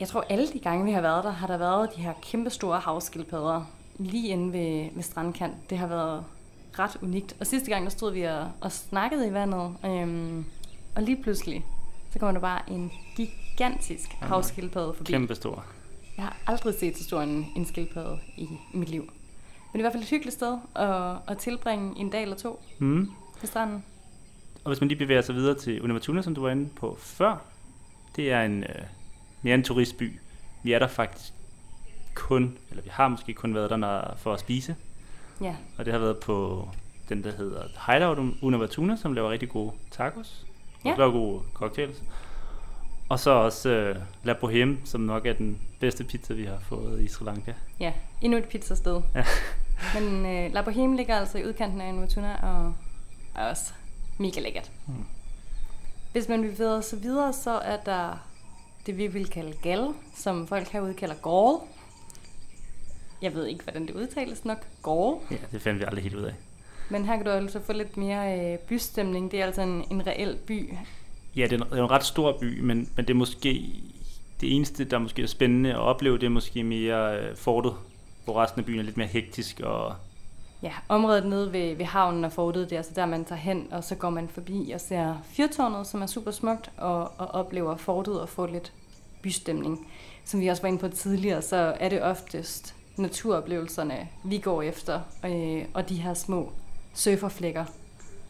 [0.00, 2.50] jeg tror, alle de gange, vi har været der, har der været de her kæmpe
[2.50, 3.64] store havskildpadder
[3.98, 5.70] lige inde ved, ved strandkant.
[5.70, 6.24] Det har været
[6.78, 7.36] ret unikt.
[7.40, 9.76] Og sidste gang, der stod vi og, og snakkede i vandet.
[9.84, 10.44] Øhm,
[10.96, 11.64] og lige pludselig,
[12.12, 14.28] så kommer der bare en gigantisk nej.
[14.28, 15.12] havskildpadde forbi.
[15.12, 15.64] Kæmpe stor.
[16.16, 18.42] Jeg har aldrig set så stor en, en skildpadde i,
[18.74, 19.00] i mit liv.
[19.02, 19.08] Men
[19.72, 22.62] det er i hvert fald et hyggeligt sted at, at tilbringe en dag eller to
[22.78, 23.10] Mm.
[23.40, 23.84] på stranden.
[24.64, 27.36] Og hvis man lige bevæger sig videre til Univatuna, som du var inde på før,
[28.16, 28.68] det er en øh,
[29.42, 30.20] mere en turistby.
[30.62, 31.32] Vi er der faktisk
[32.14, 34.76] kun, eller vi har måske kun været der når, for at spise,
[35.40, 36.68] Ja, og det har været på
[37.08, 40.46] den, der hedder Hideout Univatuna, som laver rigtig gode tacos,
[40.84, 40.94] Ja.
[40.98, 42.02] laver gode cocktails.
[43.08, 47.00] Og så også øh, La Boheme, som nok er den bedste pizza, vi har fået
[47.00, 47.52] i Sri Lanka.
[47.80, 47.92] ja.
[48.20, 49.00] Endnu et pizzasted.
[49.14, 49.24] Ja.
[50.00, 52.74] Men øh, La Boheme ligger altså i udkanten af Nuatuna og
[53.34, 53.72] er også
[54.18, 54.70] mega lækkert.
[54.86, 54.94] Mm.
[56.12, 58.26] Hvis man vil videre så videre, så er der
[58.86, 61.68] det, vi vil kalde gal, som folk herude kalder gall.
[63.22, 64.58] Jeg ved ikke, hvordan det udtales nok.
[64.84, 65.16] Gall.
[65.30, 66.34] Ja, det fandt vi aldrig helt ud af.
[66.88, 69.30] Men her kan du altså få lidt mere øh, bystemning.
[69.30, 70.74] Det er altså en, en reel by.
[71.36, 73.72] Ja, det er, en, det er en ret stor by, men, men det er måske
[74.40, 77.72] det eneste, der måske er spændende at opleve, det er måske mere øh, fortet,
[78.24, 79.94] hvor resten af byen er lidt mere hektisk og
[80.62, 83.68] Ja, området nede ved, ved havnen og fortet, det er altså der, man tager hen,
[83.70, 87.76] og så går man forbi og ser fyrtårnet, som er super smukt, og, og oplever
[87.76, 88.72] fortet og får lidt
[89.22, 89.86] bystemning.
[90.24, 95.00] Som vi også var inde på tidligere, så er det oftest naturoplevelserne, vi går efter,
[95.24, 96.52] øh, og de her små
[96.94, 97.64] surferflækker,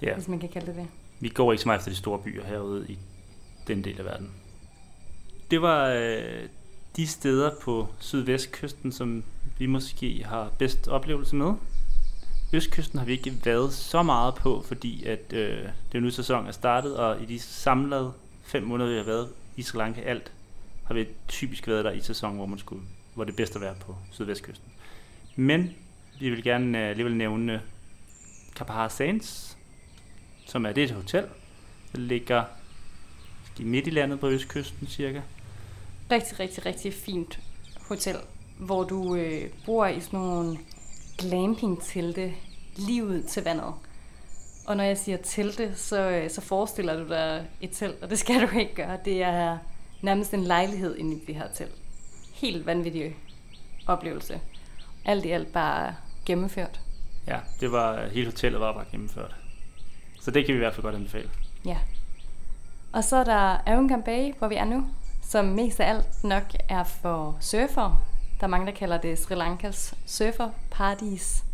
[0.03, 0.15] ja.
[0.15, 0.87] hvis man kan kalde det det.
[1.21, 2.99] Vi går ikke så meget efter de store byer herude i
[3.67, 4.31] den del af verden.
[5.51, 6.49] Det var øh,
[6.97, 9.25] de steder på sydvestkysten, som
[9.59, 11.55] vi måske har bedst oplevelse med.
[12.53, 16.53] Østkysten har vi ikke været så meget på, fordi at øh, det nu sæson er
[16.53, 20.33] startet, og i de samlede fem måneder, vi har været i Sri Lanka alt,
[20.85, 22.83] har vi typisk været der i sæson, hvor, man skulle,
[23.15, 24.69] hvor det er bedst at være på sydvestkysten.
[25.37, 25.75] Men
[26.21, 27.63] vi vil gerne øh, alligevel nævne
[28.57, 29.59] Kapahar Sands,
[30.46, 31.26] som er det et hotel,
[31.92, 32.44] der ligger
[33.59, 35.20] i midt i landet på østkysten cirka.
[36.11, 37.38] Rigtig, rigtig, rigtig fint
[37.88, 38.16] hotel,
[38.59, 40.59] hvor du øh, bor i sådan nogle
[41.18, 42.34] glamping-telte
[42.76, 43.74] lige ud til vandet.
[44.66, 48.18] Og når jeg siger telte, så, øh, så forestiller du dig et telt, og det
[48.18, 48.98] skal du ikke gøre.
[49.05, 49.59] Det er
[50.03, 51.74] nærmest en lejlighed inde i det her telt.
[52.32, 53.16] Helt vanvittig
[53.86, 54.40] oplevelse.
[55.05, 55.94] Alt i alt bare
[56.26, 56.80] gennemført.
[57.27, 59.37] Ja, det var, hele hotellet var bare gennemført.
[60.20, 61.31] Så det kan vi i hvert fald godt anbefale.
[61.64, 61.79] Ja.
[62.93, 64.87] Og så er der Avangam Bay, hvor vi er nu,
[65.23, 68.03] som mest af alt nok er for surfer.
[68.41, 71.45] Der er mange, der kalder det Sri Lankas surferparadis.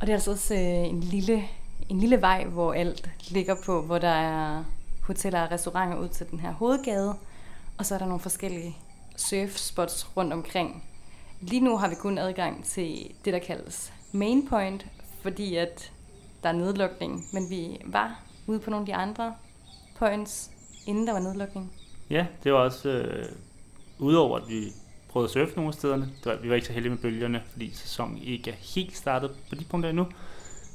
[0.00, 1.44] Og det er altså også øh, en, lille,
[1.88, 4.64] en lille vej, hvor alt ligger på, hvor der er
[5.02, 7.14] hoteller og restauranter ud til den her hovedgade.
[7.78, 8.76] Og så er der nogle forskellige
[9.16, 10.84] surfspots rundt omkring.
[11.40, 14.86] Lige nu har vi kun adgang til det, der kaldes Main Point,
[15.22, 15.92] fordi at
[16.42, 17.26] der er nedlukning.
[17.32, 19.34] Men vi var ude på nogle af de andre
[19.98, 20.50] points,
[20.86, 21.72] inden der var nedlukning.
[22.10, 23.24] Ja, det var også, øh,
[23.98, 24.62] udover at vi
[25.08, 27.42] prøvede at surfe nogle af stederne, det var, vi var ikke så heldige med bølgerne,
[27.50, 30.06] fordi sæsonen ikke er helt startet på de punkter endnu.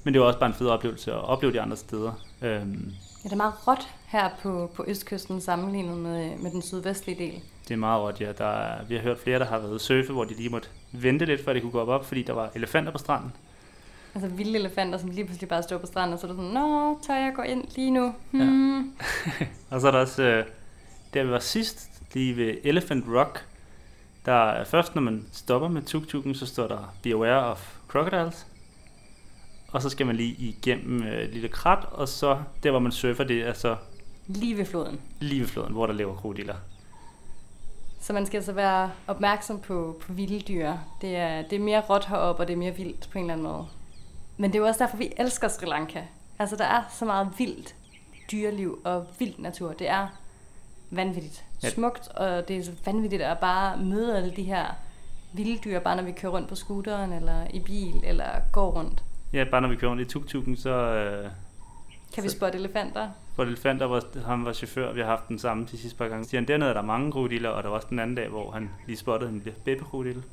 [0.04, 2.12] Men det var også bare en fed oplevelse at opleve de andre steder.
[2.42, 7.20] Øhm, Ja, det er meget råt her på, på østkysten sammenlignet med, med den sydvestlige
[7.20, 7.42] del.
[7.68, 8.32] Det er meget råt, ja.
[8.32, 11.26] Der er, vi har hørt flere, der har været surfe, hvor de lige måtte vente
[11.26, 13.32] lidt, før de kunne gå op, op fordi der var elefanter på stranden.
[14.16, 16.52] Altså vilde elefanter, som lige pludselig bare står på stranden, og så er du sådan,
[16.52, 18.14] Nå, tør jeg gå ind lige nu?
[18.32, 18.92] Hmm.
[19.70, 20.46] Og så er der også, øh,
[21.14, 23.46] der vi var sidst, lige ved Elephant Rock,
[24.26, 28.48] der er først, når man stopper med tuk-tuken, så står der Beware of Crocodiles.
[29.72, 32.92] Og så skal man lige igennem øh, et lille krat, og så der, hvor man
[32.92, 33.76] surfer, det er så
[34.28, 35.00] Lige ved floden.
[35.20, 36.56] lige ved floden, hvor der lever krokodiller.
[38.08, 40.74] Så man skal altså være opmærksom på, på vilde dyr.
[41.02, 43.34] Det er, det er mere råt heroppe, og det er mere vildt på en eller
[43.34, 43.66] anden måde.
[44.38, 46.02] Men det er jo også derfor, vi elsker Sri Lanka.
[46.40, 47.76] Altså, der er så meget vildt
[48.32, 49.74] dyreliv og vild natur.
[49.74, 50.08] Det er
[50.92, 51.70] vanvittigt Ja.
[51.70, 54.66] smukt, og det er så vanvittigt at bare møde alle de her
[55.34, 59.04] vilde dyr, bare når vi kører rundt på scooteren, eller i bil, eller går rundt.
[59.34, 61.30] Ja, bare når vi kører rundt i tuk-tuken, så øh,
[62.14, 63.10] Kan vi Så- spotte elefanter?
[63.38, 66.26] Hvor elefanter var, han var chauffør, vi har haft den samme de sidste par gange.
[66.26, 68.52] Siger han, dernede er der mange krokodiller, og der var også den anden dag, hvor
[68.52, 70.24] han lige spottede en lille babykrokodille.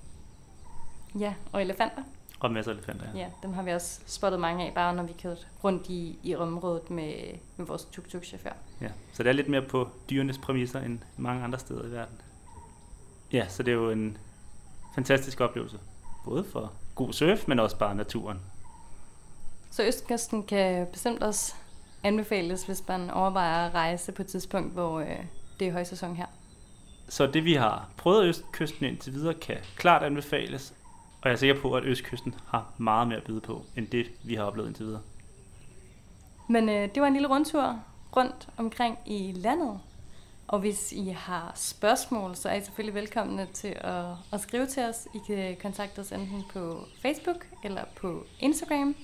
[1.18, 2.02] Ja, og elefanter.
[2.40, 3.20] Og masser af elefanter, ja.
[3.20, 6.34] Ja, dem har vi også spottet mange af, bare når vi kører rundt i, i
[6.34, 7.14] området med,
[7.56, 8.52] med vores tuk-tuk-chauffør.
[8.80, 12.20] Ja, så det er lidt mere på dyrenes præmisser end mange andre steder i verden.
[13.32, 14.16] Ja, så det er jo en
[14.94, 15.78] fantastisk oplevelse.
[16.24, 18.40] Både for god surf, men også bare naturen.
[19.70, 21.54] Så Østkysten kan bestemt også
[22.04, 25.18] anbefales, hvis man overvejer at rejse på et tidspunkt, hvor øh,
[25.60, 26.26] det er højsæson her.
[27.08, 30.74] Så det vi har prøvet Østkysten indtil videre kan klart anbefales,
[31.22, 34.06] og jeg er sikker på, at Østkysten har meget mere at byde på, end det
[34.24, 35.02] vi har oplevet indtil videre.
[36.48, 37.80] Men øh, det var en lille rundtur
[38.16, 39.80] rundt omkring i landet.
[40.48, 44.82] Og hvis I har spørgsmål, så er I selvfølgelig velkomne til at, at skrive til
[44.82, 45.08] os.
[45.14, 48.94] I kan kontakte os enten på Facebook eller på Instagram.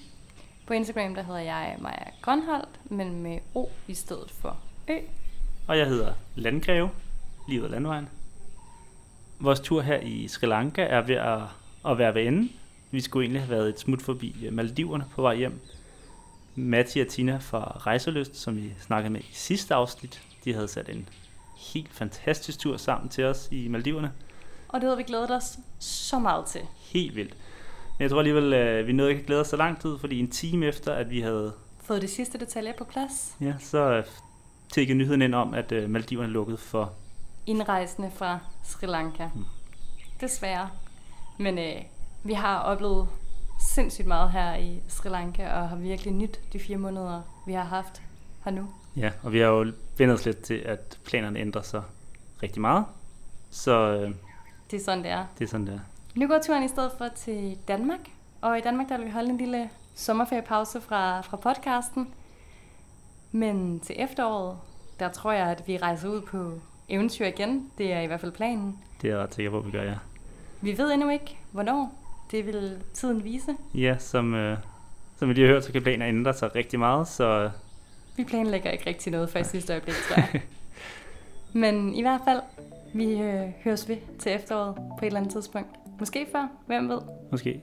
[0.70, 4.56] På Instagram der hedder jeg Maja Grønholdt, men med O i stedet for
[4.88, 4.96] Ø.
[5.66, 6.90] Og jeg hedder Landgreve,
[7.48, 8.08] lige ud af landvejen.
[9.38, 11.40] Vores tur her i Sri Lanka er ved at,
[11.86, 12.52] at være ved enden.
[12.90, 15.60] Vi skulle egentlig have været et smut forbi øh, Maldiverne på vej hjem.
[16.54, 20.88] Matti og Tina fra Rejseløst, som vi snakkede med i sidste afsnit, de havde sat
[20.88, 21.08] en
[21.56, 24.12] helt fantastisk tur sammen til os i Maldiverne.
[24.68, 26.60] Og det havde vi glædet os så meget til.
[26.92, 27.36] Helt vildt.
[28.00, 30.20] Men jeg tror alligevel, øh, vi nåede ikke at glæde os så lang tid, fordi
[30.20, 33.36] en time efter, at vi havde Fået de sidste detaljer på plads.
[33.40, 34.04] ja, så øh,
[34.72, 36.92] tækket nyheden ind om, at øh, Maldiverne lukkede for
[37.46, 39.28] Indrejsende fra Sri Lanka.
[39.34, 39.44] Mm.
[40.20, 40.70] Desværre.
[41.38, 41.74] Men øh,
[42.24, 43.08] vi har oplevet
[43.60, 47.64] sindssygt meget her i Sri Lanka, og har virkelig nyt de fire måneder, vi har
[47.64, 48.02] haft
[48.44, 48.68] her nu.
[48.96, 51.82] Ja, og vi har jo vendt os lidt til, at planerne ændrer sig
[52.42, 52.84] rigtig meget.
[53.50, 54.14] Så øh,
[54.70, 55.26] Det er sådan, det er.
[55.38, 55.80] det er sådan, det er.
[56.14, 58.00] Nu går turen i stedet for til Danmark,
[58.40, 62.08] og i Danmark der vil vi holde en lille sommerferiepause fra, fra podcasten.
[63.32, 64.58] Men til efteråret,
[65.00, 66.52] der tror jeg, at vi rejser ud på
[66.88, 67.70] eventyr igen.
[67.78, 68.78] Det er i hvert fald planen.
[69.02, 69.94] Det er jeg ret sikker på, vi gør, ja.
[70.60, 71.92] Vi ved endnu ikke, hvornår.
[72.30, 73.56] Det vil tiden vise.
[73.74, 74.58] Ja, som, øh,
[75.18, 77.50] som vi lige har hørt, så kan planerne ændre sig rigtig meget, så
[78.16, 80.42] Vi planlægger ikke rigtig noget for i sidste øjeblik, tror jeg.
[81.62, 82.40] Men i hvert fald,
[82.94, 85.79] vi øh, høres ved til efteråret på et eller andet tidspunkt.
[86.00, 87.00] Måske før, hvem ved.
[87.30, 87.62] måske.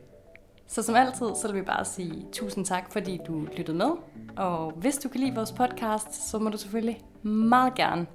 [0.67, 3.91] Så som altid, så vil vi bare sige tusind tak, fordi du lyttede med.
[4.37, 8.05] Og hvis du kan lide vores podcast, så må du selvfølgelig meget gerne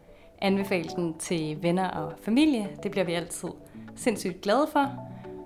[0.42, 2.68] anbefale den til venner og familie.
[2.82, 3.48] Det bliver vi altid
[3.96, 4.92] sindssygt glade for.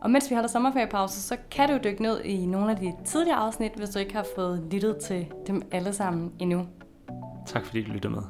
[0.01, 3.39] Og mens vi holder sommerferiepause, så kan du dykke ned i nogle af de tidligere
[3.39, 6.66] afsnit, hvis du ikke har fået lyttet til dem alle sammen endnu.
[7.47, 8.22] Tak fordi du lytter med.